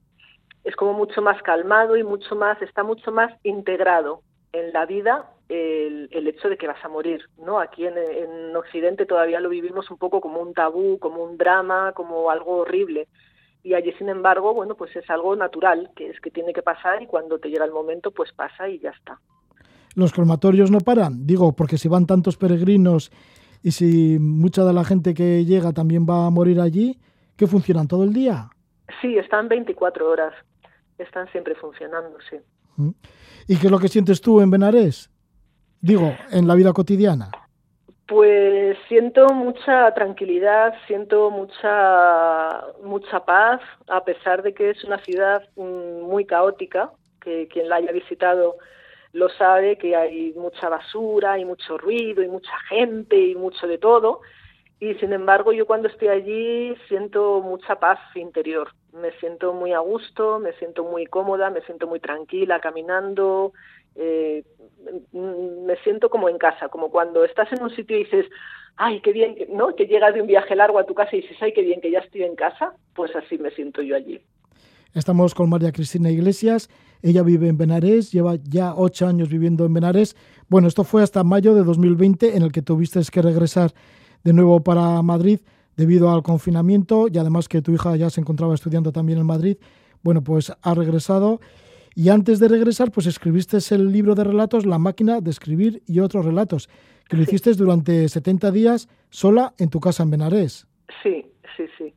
[0.66, 5.30] es como mucho más calmado y mucho más, está mucho más integrado en la vida
[5.48, 7.60] el, el hecho de que vas a morir, ¿no?
[7.60, 11.92] Aquí en, en, Occidente todavía lo vivimos un poco como un tabú, como un drama,
[11.94, 13.08] como algo horrible.
[13.64, 17.02] Y allí, sin embargo, bueno, pues es algo natural, que es que tiene que pasar
[17.02, 19.20] y cuando te llega el momento, pues pasa y ya está.
[19.96, 23.12] Los crematorios no paran, digo, porque si van tantos peregrinos
[23.62, 27.00] y si mucha de la gente que llega también va a morir allí,
[27.38, 28.50] ¿qué funcionan todo el día?
[29.02, 30.34] Sí, están 24 horas
[30.98, 32.38] están siempre funcionando, sí.
[33.48, 35.10] ¿Y qué es lo que sientes tú en Benarés?
[35.82, 37.30] Digo, en la vida cotidiana.
[38.08, 45.42] Pues siento mucha tranquilidad, siento mucha mucha paz, a pesar de que es una ciudad
[45.56, 46.92] mm, muy caótica,
[47.22, 48.58] que quien la haya visitado
[49.16, 53.78] lo sabe que hay mucha basura y mucho ruido y mucha gente y mucho de
[53.78, 54.20] todo.
[54.80, 58.68] Y sin embargo, yo cuando estoy allí siento mucha paz interior.
[59.02, 63.54] Me siento muy a gusto, me siento muy cómoda, me siento muy tranquila caminando.
[63.96, 64.44] Eh,
[65.12, 68.26] me siento como en casa, como cuando estás en un sitio y dices,
[68.78, 69.76] ay, qué bien, ¿no?
[69.76, 71.92] Que llegas de un viaje largo a tu casa y dices, ay, qué bien, que
[71.92, 72.74] ya estoy en casa.
[72.94, 74.22] Pues así me siento yo allí.
[74.94, 76.70] Estamos con María Cristina Iglesias.
[77.02, 80.16] Ella vive en Benarés, lleva ya ocho años viviendo en Benarés.
[80.48, 83.72] Bueno, esto fue hasta mayo de 2020 en el que tuviste que regresar
[84.24, 85.40] de nuevo para Madrid
[85.76, 89.58] debido al confinamiento y además que tu hija ya se encontraba estudiando también en Madrid.
[90.04, 91.40] Bueno, pues ha regresado
[91.96, 96.00] y antes de regresar pues escribiste el libro de relatos La máquina de escribir y
[96.00, 96.70] otros relatos,
[97.08, 100.68] que lo hiciste durante 70 días sola en tu casa en Benarés.
[101.02, 101.94] Sí, sí, sí.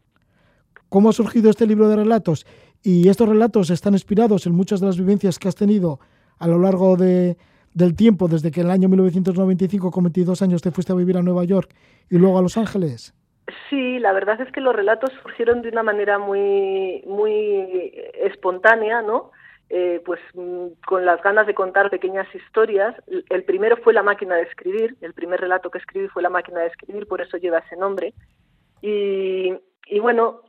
[0.89, 2.47] ¿Cómo ha surgido este libro de relatos?
[2.83, 6.01] Y estos relatos están inspirados en muchas de las vivencias que has tenido
[6.39, 7.37] a lo largo de,
[7.75, 11.17] del tiempo, desde que en el año 1995, con 22 años, te fuiste a vivir
[11.17, 11.75] a Nueva York
[12.09, 13.15] y luego a Los Ángeles.
[13.69, 19.31] Sí, la verdad es que los relatos surgieron de una manera muy, muy espontánea, ¿no?
[19.71, 22.95] Eh, pues mm, con las ganas de contar pequeñas historias.
[23.29, 26.61] El primero fue La máquina de escribir, el primer relato que escribí fue La máquina
[26.61, 28.13] de escribir, por eso lleva ese nombre.
[28.83, 29.55] Y,
[29.87, 30.43] y bueno,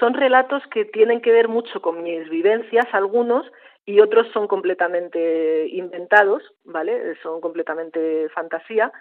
[0.00, 3.46] son relatos que tienen que ver mucho con mis vivencias, algunos,
[3.86, 7.16] y otros son completamente inventados, ¿vale?
[7.22, 8.92] Son completamente fantasía,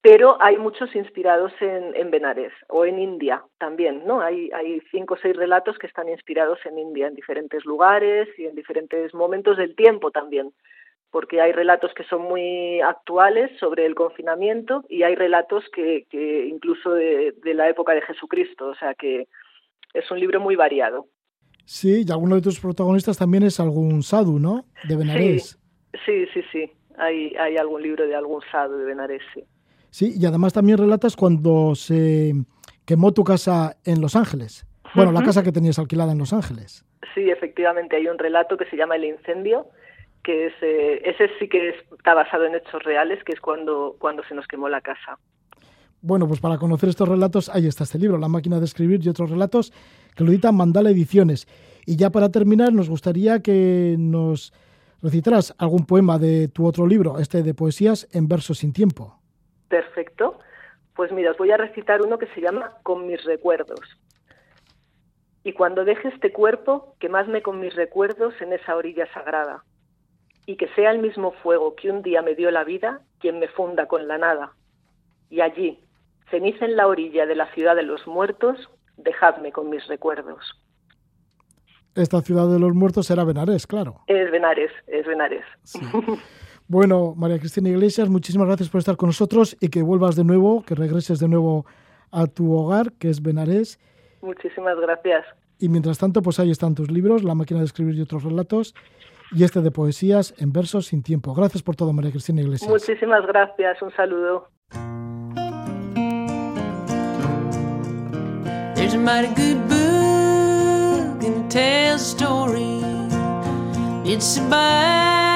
[0.00, 4.20] pero hay muchos inspirados en, en Benares o en India también, ¿no?
[4.20, 8.46] Hay, hay cinco o seis relatos que están inspirados en India, en diferentes lugares y
[8.46, 10.52] en diferentes momentos del tiempo también,
[11.10, 16.46] porque hay relatos que son muy actuales sobre el confinamiento y hay relatos que, que
[16.46, 19.26] incluso de, de la época de Jesucristo, o sea que
[19.94, 21.06] es un libro muy variado.
[21.64, 24.64] Sí, y alguno de tus protagonistas también es algún sadhu, ¿no?
[24.88, 25.58] De Benarés.
[26.06, 26.72] Sí, sí, sí.
[26.96, 29.44] Hay, hay algún libro de algún sadhu de Benarés, sí.
[29.90, 32.34] Sí, y además también relatas cuando se
[32.84, 34.66] quemó tu casa en Los Ángeles.
[34.94, 36.84] Bueno, la casa que tenías alquilada en Los Ángeles.
[37.14, 39.66] Sí, efectivamente, hay un relato que se llama El incendio,
[40.22, 44.22] que es, eh, ese sí que está basado en hechos reales, que es cuando, cuando
[44.24, 45.18] se nos quemó la casa.
[46.00, 49.08] Bueno, pues para conocer estos relatos, ahí está este libro, La máquina de escribir y
[49.08, 49.72] otros relatos,
[50.14, 51.48] que lo editan Mandala Ediciones.
[51.86, 54.52] Y ya para terminar, nos gustaría que nos
[55.02, 59.17] recitaras algún poema de tu otro libro, este de poesías en versos sin tiempo.
[59.68, 60.38] Perfecto.
[60.94, 63.80] Pues mira, os voy a recitar uno que se llama Con mis recuerdos.
[65.44, 69.64] Y cuando deje este cuerpo, quemadme con mis recuerdos en esa orilla sagrada.
[70.46, 73.48] Y que sea el mismo fuego que un día me dio la vida quien me
[73.48, 74.52] funda con la nada.
[75.30, 75.84] Y allí,
[76.30, 80.42] ceniza en la orilla de la ciudad de los muertos, dejadme con mis recuerdos.
[81.94, 84.00] Esta ciudad de los muertos será Benares, claro.
[84.06, 85.44] Es Benares, es Benares.
[86.68, 90.62] Bueno, María Cristina Iglesias, muchísimas gracias por estar con nosotros y que vuelvas de nuevo,
[90.62, 91.64] que regreses de nuevo
[92.12, 93.80] a tu hogar, que es Benares.
[94.20, 95.24] Muchísimas gracias.
[95.58, 98.74] Y mientras tanto, pues ahí están tus libros, La máquina de escribir y otros relatos,
[99.32, 101.32] y este de poesías en versos sin tiempo.
[101.34, 102.70] Gracias por todo, María Cristina Iglesias.
[102.70, 104.48] Muchísimas gracias, un saludo.
[108.74, 112.82] There's a mighty good book and tells a story.
[114.04, 115.27] It's a Bible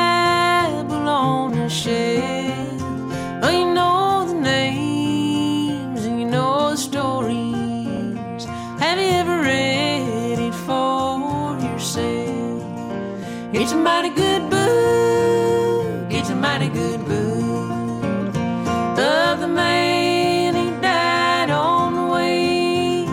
[1.72, 3.42] on.
[3.42, 8.44] Oh, you know the names and you know the stories.
[8.78, 12.62] Have you ever read it for yourself?
[13.54, 16.12] It's a mighty good book.
[16.12, 18.36] It's a mighty good book
[18.98, 23.06] of the man who died on the way.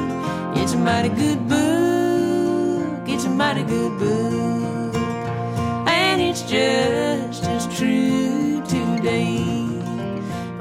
[0.62, 3.08] It's a mighty good book.
[3.08, 4.96] It's a mighty good book.
[5.88, 7.39] And it's just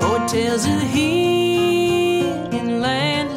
[0.01, 0.26] Oh,
[2.80, 3.30] land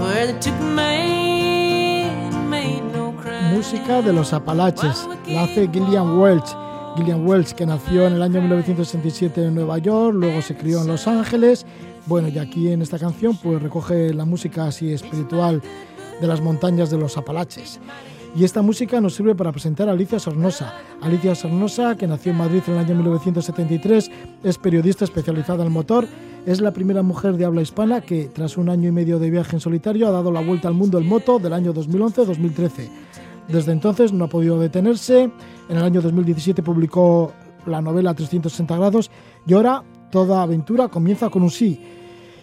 [0.00, 3.54] where they took man made no crime.
[3.54, 6.56] Música de los Apalaches, la hace Gillian Welch.
[6.96, 10.88] Gillian Welch, que nació en el año 1967 en Nueva York, luego se crió en
[10.88, 11.66] Los Ángeles.
[12.06, 15.62] Bueno, y aquí en esta canción pues recoge la música así espiritual
[16.20, 17.80] de las montañas de los Apalaches.
[18.36, 20.72] Y esta música nos sirve para presentar a Alicia Sornosa.
[21.02, 24.10] Alicia Sornosa, que nació en Madrid en el año 1973,
[24.44, 26.06] es periodista especializada en motor,
[26.46, 29.56] es la primera mujer de habla hispana que, tras un año y medio de viaje
[29.56, 32.88] en solitario, ha dado la vuelta al mundo en moto del año 2011-2013.
[33.48, 35.24] Desde entonces no ha podido detenerse.
[35.68, 37.32] En el año 2017 publicó
[37.66, 39.10] la novela 360 grados
[39.46, 41.80] y ahora toda aventura comienza con un sí.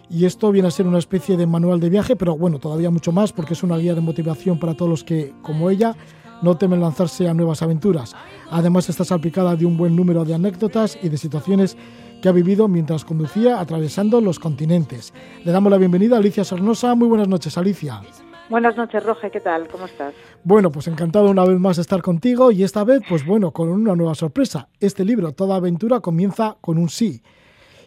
[0.09, 3.11] Y esto viene a ser una especie de manual de viaje, pero bueno, todavía mucho
[3.11, 5.95] más porque es una guía de motivación para todos los que, como ella,
[6.41, 8.15] no temen lanzarse a nuevas aventuras.
[8.49, 11.75] Además está salpicada de un buen número de anécdotas y de situaciones
[12.21, 15.13] que ha vivido mientras conducía atravesando los continentes.
[15.43, 16.95] Le damos la bienvenida a Alicia Sornosa.
[16.95, 18.01] Muy buenas noches, Alicia.
[18.49, 19.67] Buenas noches, Roge, ¿qué tal?
[19.67, 20.13] ¿Cómo estás?
[20.45, 23.67] Bueno, pues encantado una vez más de estar contigo y esta vez, pues bueno, con
[23.67, 24.69] una nueva sorpresa.
[24.79, 27.21] Este libro, Toda aventura, comienza con un sí.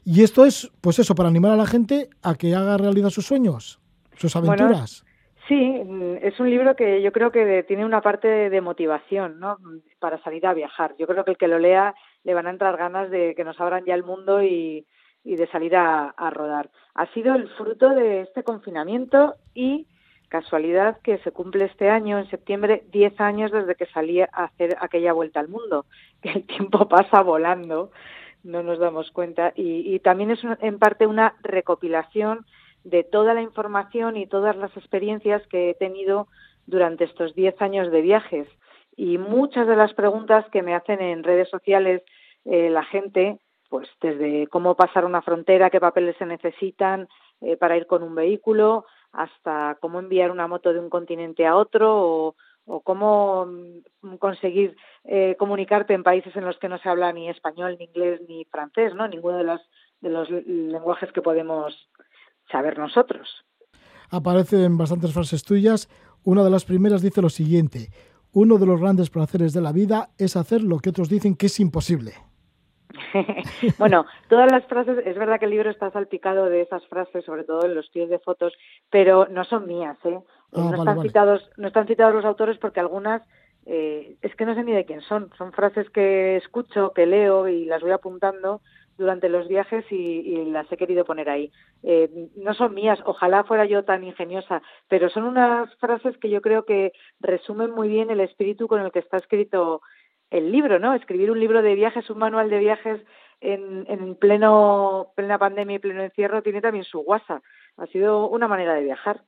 [0.05, 3.27] Y esto es, pues eso, para animar a la gente a que haga realidad sus
[3.27, 3.81] sueños,
[4.17, 5.05] sus aventuras.
[5.49, 5.83] sí,
[6.23, 9.59] es un libro que yo creo que tiene una parte de motivación, ¿no?
[9.99, 10.95] Para salir a viajar.
[10.99, 11.95] Yo creo que el que lo lea
[12.25, 14.87] le van a entrar ganas de que nos abran ya el mundo y,
[15.25, 16.71] de salir a rodar.
[16.95, 19.87] Ha sido el fruto de este confinamiento y
[20.31, 24.77] Casualidad que se cumple este año, en septiembre, 10 años desde que salí a hacer
[24.81, 25.87] aquella vuelta al mundo,
[26.23, 27.91] que el tiempo pasa volando,
[28.43, 29.53] no nos damos cuenta.
[29.55, 32.47] Y, también es en parte una recopilación
[32.85, 36.29] de toda la información y todas las experiencias que he tenido
[36.67, 38.49] durante estos 10 años de viajes.
[38.97, 42.03] Y muchas de las preguntas que me hacen en redes sociales
[42.45, 43.39] eh, la gente,
[43.69, 47.09] pues desde cómo pasar una frontera, qué papeles se necesitan
[47.41, 51.57] eh, para ir con un vehículo, hasta cómo enviar una moto de un continente a
[51.57, 52.35] otro o,
[52.85, 57.77] cómo mm, conseguir eh, comunicarte en países en los que no se habla ni español,
[57.79, 59.09] ni inglés, ni francés, ¿no?
[59.09, 59.61] Ninguno de los,
[60.01, 61.89] de los lenguajes que podemos
[62.51, 63.29] saber nosotros.
[64.11, 65.89] Aparecen bastantes frases tuyas.
[66.25, 67.89] Una de las primeras dice lo siguiente:
[68.33, 71.47] Uno de los grandes placeres de la vida es hacer lo que otros dicen que
[71.47, 72.13] es imposible.
[73.79, 77.45] bueno, todas las frases, es verdad que el libro está salpicado de esas frases, sobre
[77.45, 78.53] todo en los pies de fotos,
[78.91, 80.21] pero no son mías, ¿eh?
[80.53, 83.23] Ah, no, están Citados, no están citados los autores porque algunas
[83.67, 85.31] eh, es que no sé ni de quién son.
[85.37, 88.61] Son frases que escucho, que leo y las voy apuntando
[88.99, 91.51] durante los viajes y, las he querido poner ahí.
[91.83, 96.43] Eh, no son mías, ojalá fuera yo tan ingeniosa, pero son unas frases que yo
[96.43, 99.81] creo que resumen muy bien el espíritu con el que está escrito
[100.31, 100.95] el libro, ¿no?
[100.95, 103.01] Escribir un libro de viajes, un manual de viajes
[103.41, 107.43] en, en pleno plena pandemia y pleno encierro tiene también su guasa.
[107.79, 109.23] Ha sido una manera de viajar.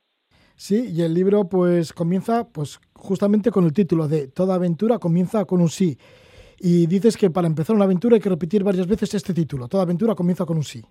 [0.55, 5.45] Sí, y el libro pues comienza pues justamente con el título de Toda aventura comienza
[5.45, 5.97] con un sí.
[6.59, 9.67] Y dices que para empezar una aventura hay que repetir varias veces este título.
[9.67, 10.83] Toda aventura comienza con un sí.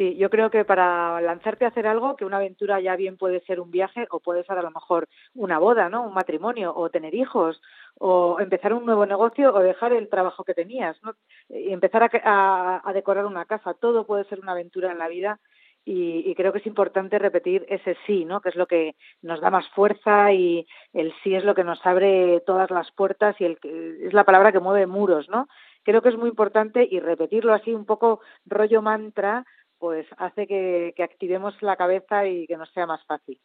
[0.00, 3.40] Sí, yo creo que para lanzarte a hacer algo, que una aventura ya bien puede
[3.40, 6.02] ser un viaje o puede ser a lo mejor una boda, ¿no?
[6.04, 7.60] Un matrimonio o tener hijos
[7.98, 11.12] o empezar un nuevo negocio o dejar el trabajo que tenías, ¿no?
[11.50, 15.38] Y empezar a, decorar una casa, todo puede ser una aventura en la vida
[15.92, 18.40] y, creo que es importante repetir ese sí, ¿no?
[18.40, 21.84] Que es lo que nos da más fuerza y el sí es lo que nos
[21.84, 23.58] abre todas las puertas y el
[24.00, 25.48] es la palabra que mueve muros, ¿no?
[25.82, 29.44] Creo que es muy importante y repetirlo así un poco rollo mantra
[29.78, 33.40] pues hace que, activemos la cabeza y que nos sea más fácil.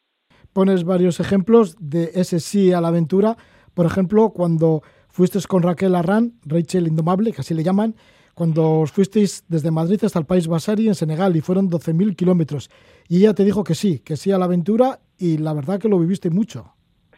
[0.54, 3.38] Pones varios ejemplos de ese sí a la aventura.
[3.74, 7.96] Por ejemplo, cuando fuiste con Raquel Arran, Rachel Indomable, que así le llaman,
[8.36, 12.70] cuando os fuisteis desde Madrid hasta el país Basari en Senegal y fueron 12.000 kilómetros.
[13.08, 15.88] Y ella te dijo que sí, que sí a la aventura y la verdad que
[15.88, 16.76] lo viviste mucho.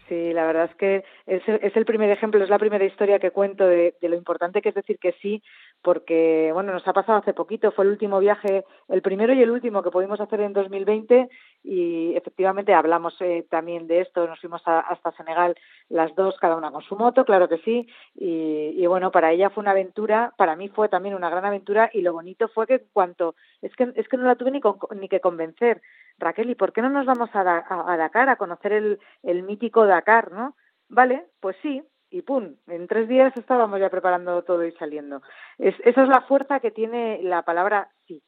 [0.07, 3.68] Sí, la verdad es que es, el primer ejemplo, es la primera historia que cuento
[3.68, 5.43] de, de, lo importante que es decir que sí
[5.82, 9.51] porque bueno, nos ha pasado hace poquito, fue el último viaje, el primero y el
[9.51, 11.30] último que pudimos hacer en 2020
[11.63, 15.55] y efectivamente hablamos eh, también de esto, nos fuimos hasta Senegal
[15.89, 19.61] las dos, cada una con su moto, claro que sí, y, bueno, para ella fue
[19.61, 23.36] una aventura, para mí fue también una gran aventura y lo bonito fue que cuanto,
[23.61, 24.61] es que, es que no la tuve ni,
[24.99, 25.82] ni que convencer,
[26.17, 29.86] Raquel, ¿y por qué no nos vamos a, a Dakar a conocer el, el mítico
[29.86, 30.55] Dakar, no?
[30.89, 32.55] Vale, pues sí, y ¡pum!
[32.68, 35.22] En tres días estábamos ya preparando todo y saliendo.
[35.58, 38.24] esa es la fuerza que tiene la palabra sí.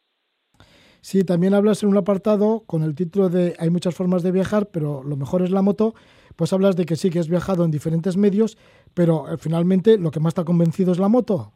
[1.01, 4.67] Sí, también hablas en un apartado con el título de Hay muchas formas de viajar,
[4.71, 5.93] pero lo mejor es la moto.
[6.35, 8.57] Pues hablas de que sí, que has viajado en diferentes medios,
[8.93, 11.53] pero eh, finalmente lo que más te ha convencido es la moto.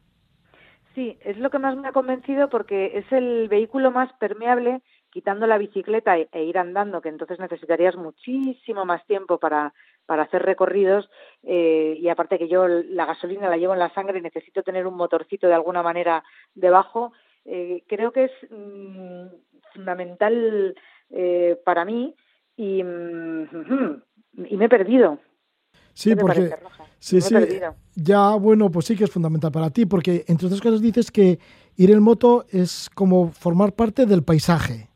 [0.94, 5.46] Sí, es lo que más me ha convencido porque es el vehículo más permeable, quitando
[5.46, 9.74] la bicicleta e, e ir andando, que entonces necesitarías muchísimo más tiempo para,
[10.06, 11.08] para hacer recorridos
[11.42, 14.86] eh, y aparte que yo la gasolina la llevo en la sangre y necesito tener
[14.86, 16.24] un motorcito de alguna manera
[16.54, 17.12] debajo,
[17.44, 19.26] eh, creo que es mm,
[19.74, 20.74] fundamental
[21.10, 22.14] eh, para mí
[22.56, 24.02] y, mm,
[24.48, 25.18] y me he perdido.
[25.92, 26.50] Sí, porque
[26.98, 27.36] sí, sí,
[27.94, 31.38] ya bueno, pues sí que es fundamental para ti, porque entre otras cosas dices que
[31.76, 34.88] ir en moto es como formar parte del paisaje.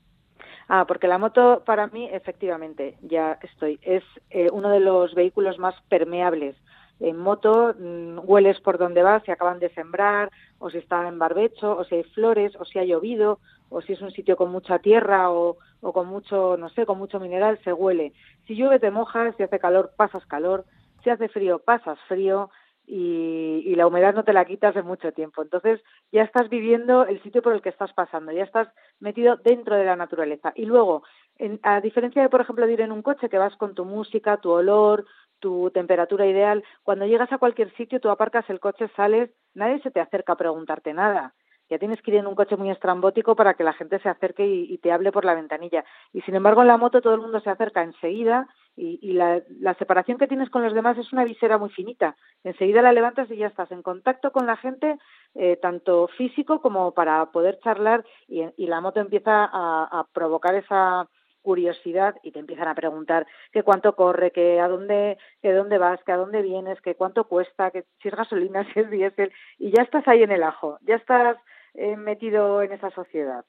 [0.68, 5.58] Ah, porque la moto para mí, efectivamente, ya estoy, es eh, uno de los vehículos
[5.58, 6.56] más permeables.
[7.00, 11.18] En moto mm, hueles por donde vas, si acaban de sembrar, o si está en
[11.18, 13.38] barbecho, o si hay flores, o si ha llovido,
[13.70, 16.98] o si es un sitio con mucha tierra o, o con mucho, no sé, con
[16.98, 18.12] mucho mineral, se huele.
[18.46, 20.64] Si llueve te mojas, si hace calor pasas calor.
[21.02, 22.50] si hace frío, pasas frío
[22.89, 25.43] y, y la humedad no te la quitas de mucho tiempo.
[25.43, 25.80] Entonces
[26.11, 28.68] ya estás viviendo el sitio por el que estás pasando, ya estás
[29.01, 30.53] metido dentro de la naturaleza.
[30.57, 31.03] Y luego,
[31.36, 33.84] en- a diferencia de, por ejemplo, de ir en un coche que vas con tu
[33.84, 35.05] música, tu olor,
[35.41, 39.91] tu temperatura ideal, cuando llegas a cualquier sitio, tú aparcas el coche, sales, nadie se
[39.91, 41.34] te acerca a preguntarte nada.
[41.70, 44.47] Ya tienes que ir en un coche muy estrambótico para que la gente se acerque
[44.47, 45.84] y te hable por la ventanilla.
[46.14, 48.49] Y sin embargo, en la moto todo el mundo se acerca enseguida
[48.79, 52.16] y, y la, la separación que tienes con los demás es una visera muy finita.
[52.45, 54.99] Enseguida la levantas y ya estás en contacto con la gente,
[55.35, 61.09] eh, tanto físico como para poder charlar y, y la moto empieza a, provocar esa
[61.43, 66.01] curiosidad y te empiezan a preguntar que cuánto corre, que a dónde, que dónde vas,
[66.05, 69.72] que a dónde vienes, que cuánto cuesta, que si es gasolina, si es diésel, y
[69.74, 71.37] ya estás ahí en el ajo, ya estás
[71.74, 73.45] eh, metido en esa sociedad.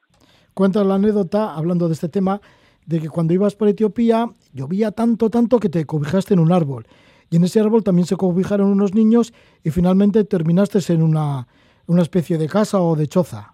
[0.54, 2.42] Cuentas la anécdota, hablando de este tema,
[2.90, 6.88] de que cuando ibas por Etiopía llovía tanto, tanto que te cobijaste en un árbol.
[7.30, 9.32] Y en ese árbol también se cobijaron unos niños
[9.64, 11.46] y finalmente terminaste en una,
[11.86, 13.54] una especie de casa o de choza.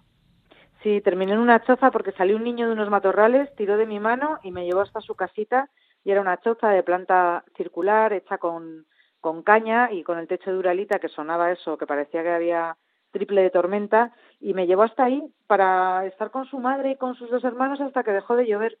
[0.82, 4.00] Sí, terminé en una choza porque salió un niño de unos matorrales, tiró de mi
[4.00, 5.68] mano y me llevó hasta su casita
[6.02, 8.86] y era una choza de planta circular hecha con,
[9.20, 12.78] con caña y con el techo de uralita que sonaba eso, que parecía que había
[13.10, 17.14] triple de tormenta y me llevó hasta ahí para estar con su madre y con
[17.16, 18.78] sus dos hermanos hasta que dejó de llover.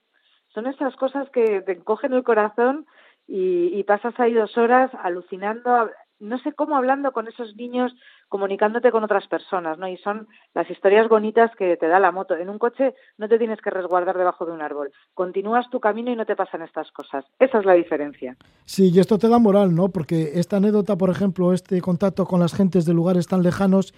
[0.56, 2.86] Son esas cosas que te encogen el corazón
[3.28, 7.92] y, pasas ahí dos horas alucinando, no sé cómo hablando con esos niños,
[8.30, 9.86] comunicándote con otras personas, ¿no?
[9.86, 12.34] Y son las historias bonitas que te da la moto.
[12.34, 14.92] En un coche no te tienes que resguardar debajo de un árbol.
[15.12, 17.26] Continúas tu camino y no te pasan estas cosas.
[17.38, 18.34] Esa es la diferencia.
[18.64, 19.90] Sí, y esto te da moral, ¿no?
[19.90, 23.92] Porque esta anécdota, por ejemplo, este contacto con las gentes de lugares tan lejanos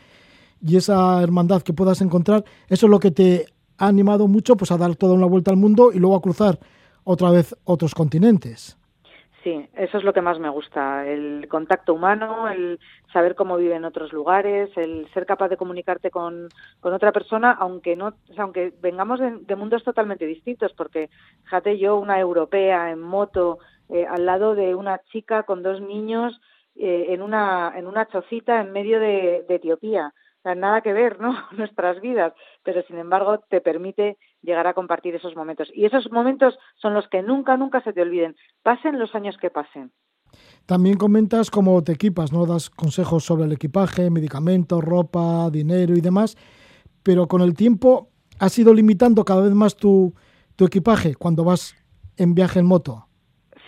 [0.60, 3.46] y esa hermandad que puedas encontrar, eso es lo que te
[3.78, 6.58] ha animado mucho pues a dar toda una vuelta al mundo y luego a cruzar
[7.04, 8.76] otra vez otros continentes.
[9.44, 12.80] Sí, eso es lo que más me gusta, el contacto humano, el
[13.12, 16.48] saber cómo vive en otros lugares, el ser capaz de comunicarte con,
[16.82, 21.08] otra persona, aunque no, o sea, aunque vengamos de, de, mundos totalmente distintos, porque
[21.44, 23.58] fíjate yo, una europea en moto,
[23.88, 26.40] eh, al lado de una chica con dos niños
[26.76, 30.12] eh, en una en una chocita en medio de, de Etiopía.
[30.48, 31.34] Sea, nada que ver, ¿no?
[31.52, 32.32] Nuestras vidas,
[32.62, 35.68] pero sin embargo te permite llegar a compartir esos momentos.
[35.74, 39.50] Y esos momentos son los que nunca, nunca se te olviden, pasen los años que
[39.50, 39.92] pasen.
[40.66, 42.46] También comentas cómo te equipas, ¿no?
[42.46, 46.36] Das consejos sobre el equipaje, medicamentos, ropa, dinero y demás,
[47.02, 50.14] pero con el tiempo has ido limitando cada vez más tu,
[50.56, 51.74] tu equipaje cuando vas
[52.16, 53.06] en viaje en moto.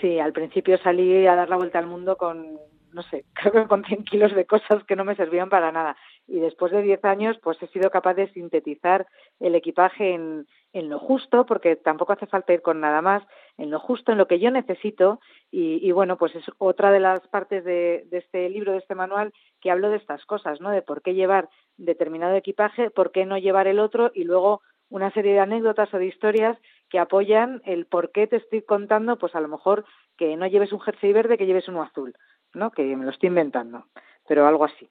[0.01, 2.59] Sí, al principio salí a dar la vuelta al mundo con,
[2.93, 5.97] no sé, creo que con 100 kilos de cosas que no me servían para nada.
[6.27, 9.07] Y después de 10 años, pues he sido capaz de sintetizar
[9.41, 13.23] el equipaje en, en lo justo, porque tampoco hace falta ir con nada más,
[13.59, 15.21] en lo justo, en lo que yo necesito.
[15.51, 18.95] Y, y bueno, pues es otra de las partes de, de este libro, de este
[18.95, 20.71] manual, que hablo de estas cosas, ¿no?
[20.71, 25.13] De por qué llevar determinado equipaje, por qué no llevar el otro y luego una
[25.13, 26.59] serie de anécdotas o de historias
[26.91, 29.85] que apoyan el por qué te estoy contando, pues a lo mejor
[30.19, 32.15] que no lleves un jersey verde, que lleves uno azul,
[32.55, 32.71] ¿no?
[32.71, 33.87] Que me lo estoy inventando,
[34.29, 34.89] pero algo así.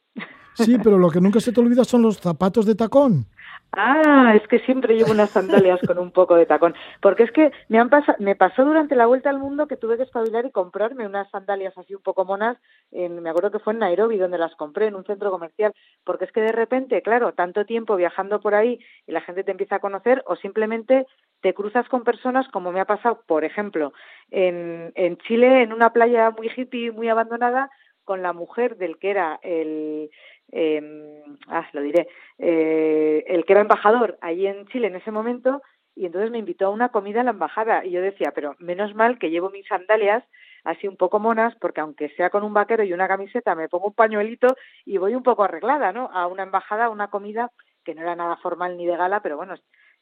[0.54, 3.26] Sí, pero lo que nunca se te olvida son los zapatos de tacón.
[3.72, 7.52] Ah, es que siempre llevo unas sandalias con un poco de tacón, porque es que
[7.68, 10.52] me han pasado, me pasó durante la vuelta al mundo que tuve que espabilar y
[10.52, 12.58] comprarme unas sandalias así un poco monas,
[12.92, 16.26] en, me acuerdo que fue en Nairobi donde las compré en un centro comercial, porque
[16.26, 19.76] es que de repente, claro, tanto tiempo viajando por ahí y la gente te empieza
[19.76, 21.06] a conocer o simplemente
[21.42, 23.94] te cruzas con personas como me ha pasado, por ejemplo,
[24.32, 27.70] en, en Chile, en una playa muy hippie, muy abandonada,
[28.04, 30.10] con la mujer del que era el,
[30.52, 35.62] eh, ah, lo diré, eh, el que era embajador allí en Chile en ese momento,
[35.96, 37.86] y entonces me invitó a una comida en la embajada.
[37.86, 40.24] Y yo decía, pero menos mal que llevo mis sandalias
[40.64, 43.88] así un poco monas, porque aunque sea con un vaquero y una camiseta, me pongo
[43.88, 46.10] un pañuelito y voy un poco arreglada, ¿no?
[46.14, 47.52] A una embajada, a una comida
[47.84, 49.56] que no era nada formal ni de gala, pero bueno,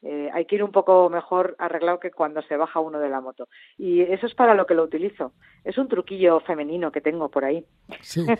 [0.03, 3.21] eh, hay que ir un poco mejor arreglado que cuando se baja uno de la
[3.21, 3.47] moto.
[3.77, 5.33] Y eso es para lo que lo utilizo.
[5.63, 7.65] Es un truquillo femenino que tengo por ahí.
[8.01, 8.25] Sí.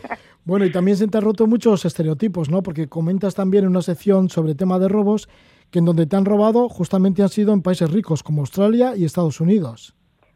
[0.46, 2.64] Bueno, y también se te han roto muchos estereotipos, ¿no?
[2.64, 5.28] Porque comentas también en una sección sobre tema de robos
[5.72, 9.04] que en donde te han robado justamente han sido en países ricos como Australia y
[9.04, 9.94] Estados Unidos.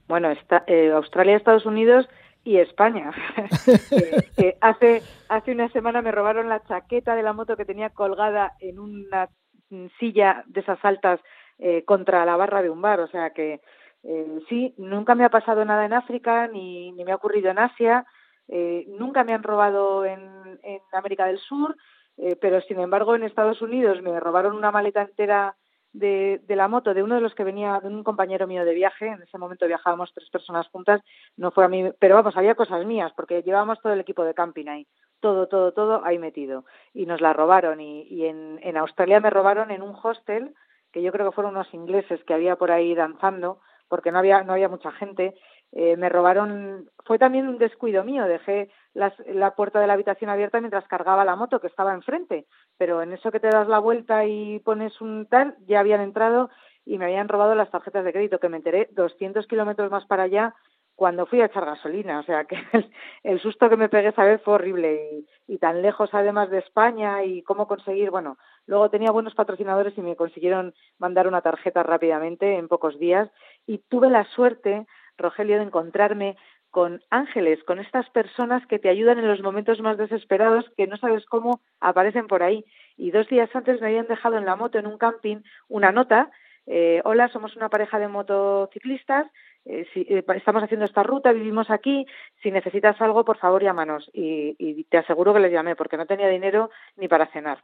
[0.10, 2.10] Bueno, está, eh, Australia, Estados Unidos
[2.44, 3.12] y España.
[3.92, 7.90] eh, eh, hace, hace una semana me robaron la chaqueta de la moto que tenía
[7.90, 9.30] colgada en una
[10.00, 11.20] silla de esas altas
[11.60, 13.00] eh, contra la barra de un bar.
[13.00, 13.62] O sea que
[14.04, 17.60] eh, sí, nunca me ha pasado nada en África ni, ni me ha ocurrido en
[17.60, 18.06] Asia.
[18.48, 21.76] Eh, nunca me han robado en, en América del Sur,
[22.40, 25.56] pero sin embargo en Estados Unidos me robaron una maleta entera
[25.94, 28.74] de, de, la moto de uno de los que venía, de un compañero mío de
[28.74, 31.02] viaje, en ese momento viajábamos tres personas juntas,
[31.36, 34.34] no fue a mí, pero vamos, había cosas mías, porque llevábamos todo el equipo de
[34.34, 34.88] camping ahí,
[35.22, 39.30] todo, todo, todo ahí metido, y nos la robaron, y, y en, en Australia me
[39.30, 40.54] robaron en un hostel,
[40.92, 44.44] que yo creo que fueron unos ingleses que había por ahí danzando, porque no había,
[44.44, 45.36] no había mucha gente,
[45.74, 50.30] eh, me robaron, fue también un descuido mío, dejé las, la puerta de la habitación
[50.30, 52.46] abierta mientras cargaba la moto que estaba enfrente,
[52.78, 56.50] pero en eso que te das la vuelta y pones un tal, ya habían entrado
[56.86, 60.24] y me habían robado las tarjetas de crédito, que me enteré 200 kilómetros más para
[60.24, 60.56] allá
[61.02, 62.56] cuando fui a echar gasolina, o sea que
[63.24, 66.60] el, susto que me pegué esa vez fue horrible y, y, tan lejos además de
[66.60, 68.38] España y cómo conseguir, bueno,
[68.68, 73.32] luego tenía buenos patrocinadores y me consiguieron mandar una tarjeta rápidamente en pocos días
[73.66, 74.86] y tuve la suerte
[75.18, 76.38] Rogelio, de encontrarme
[76.70, 80.98] con ángeles, con estas personas que te ayudan en los momentos más desesperados, que no
[80.98, 82.64] sabes cómo aparecen por ahí.
[82.96, 85.38] Y dos días antes me habían dejado en la moto, en un camping,
[85.68, 86.30] una nota.
[86.68, 89.26] Eh, Hola, somos una pareja de motociclistas.
[89.66, 92.06] Eh, si, eh, estamos haciendo esta ruta, vivimos aquí.
[92.42, 94.10] Si necesitas algo, por favor, llámanos.
[94.14, 97.64] Y, y te aseguro que les llamé, porque no tenía dinero ni para cenar.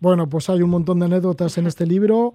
[0.00, 2.34] Bueno, pues hay un montón de anécdotas en este libro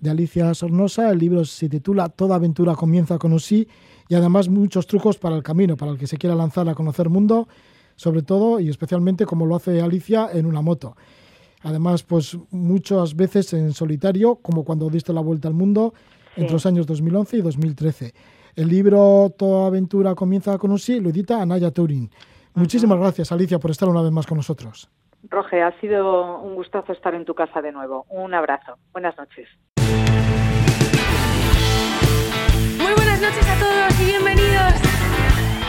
[0.00, 1.10] de Alicia Sornosa.
[1.10, 3.66] El libro se titula Toda aventura comienza con un sí
[4.08, 7.08] y además muchos trucos para el camino, para el que se quiera lanzar a conocer
[7.08, 7.48] mundo,
[7.96, 10.96] sobre todo y especialmente como lo hace Alicia en una moto.
[11.62, 15.94] Además, pues muchas veces en solitario, como cuando diste la vuelta al mundo
[16.36, 16.42] sí.
[16.42, 18.12] entre los años 2011 y 2013.
[18.54, 22.04] El libro Toda aventura comienza con un sí lo edita Anaya Turing.
[22.04, 22.60] Uh -huh.
[22.60, 24.88] Muchísimas gracias, Alicia, por estar una vez más con nosotros.
[25.28, 28.06] Roge, ha sido un gustazo estar en tu casa de nuevo.
[28.08, 28.78] Un abrazo.
[28.92, 29.48] Buenas noches.
[32.78, 34.85] Muy buenas noches a todos y bienvenidos.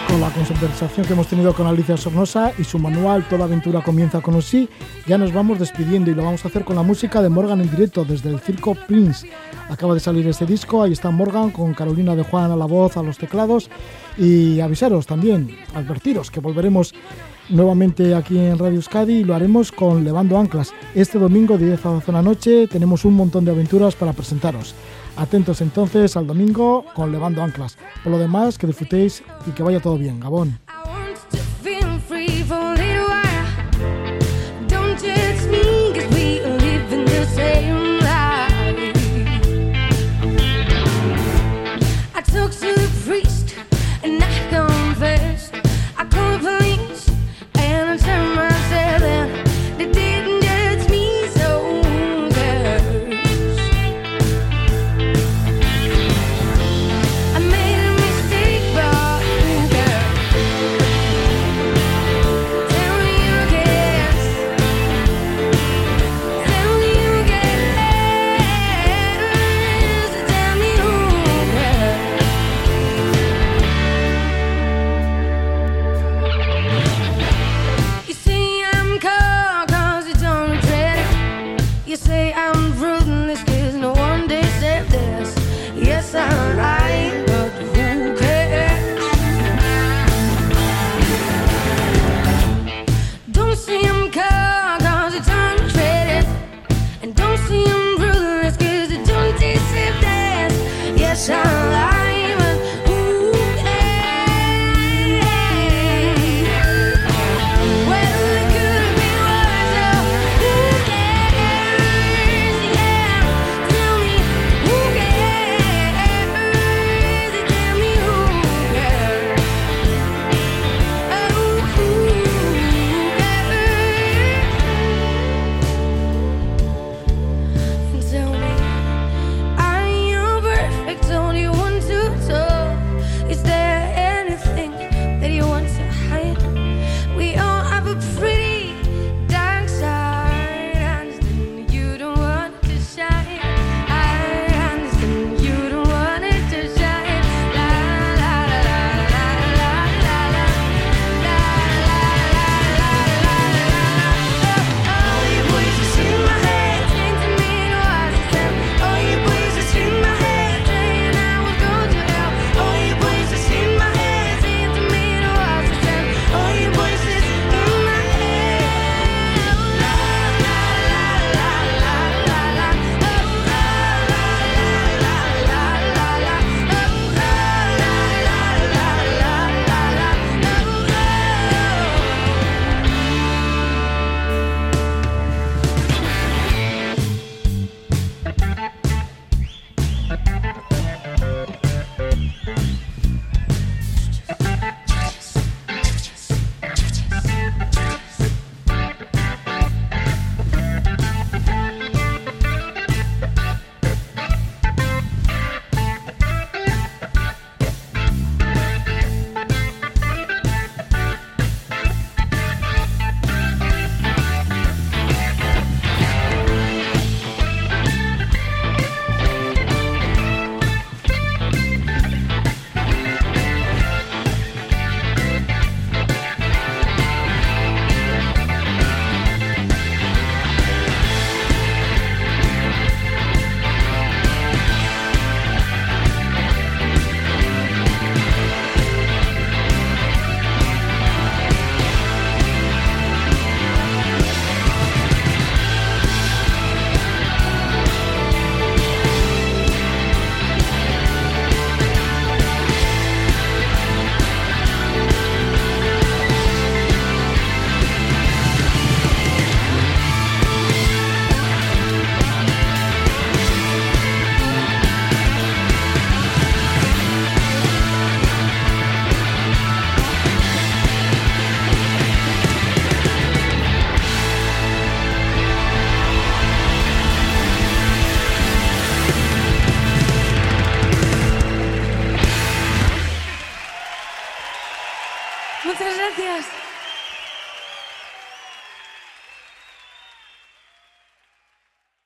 [0.08, 4.22] Con la conversación que hemos tenido con Alicia Sornosa y su manual Toda aventura comienza
[4.22, 4.70] con un sí,
[5.06, 7.70] ya nos vamos despidiendo y lo vamos a hacer con la música de Morgan en
[7.70, 9.30] directo desde el Circo Prince.
[9.70, 12.96] Acaba de salir este disco, ahí está Morgan con Carolina de Juan a la voz,
[12.96, 13.70] a los teclados
[14.18, 16.94] y avisaros también, advertiros que volveremos
[17.50, 20.74] nuevamente aquí en Radio Euskadi y lo haremos con Levando Anclas.
[20.96, 24.14] Este domingo de 10 a 12 de la noche tenemos un montón de aventuras para
[24.14, 24.74] presentaros.
[25.18, 27.78] Atentos entonces al domingo con Levando Anclas.
[28.04, 30.20] Por lo demás, que disfrutéis y que vaya todo bien.
[30.20, 30.60] Gabón.
[46.38, 46.67] to
[81.98, 82.27] say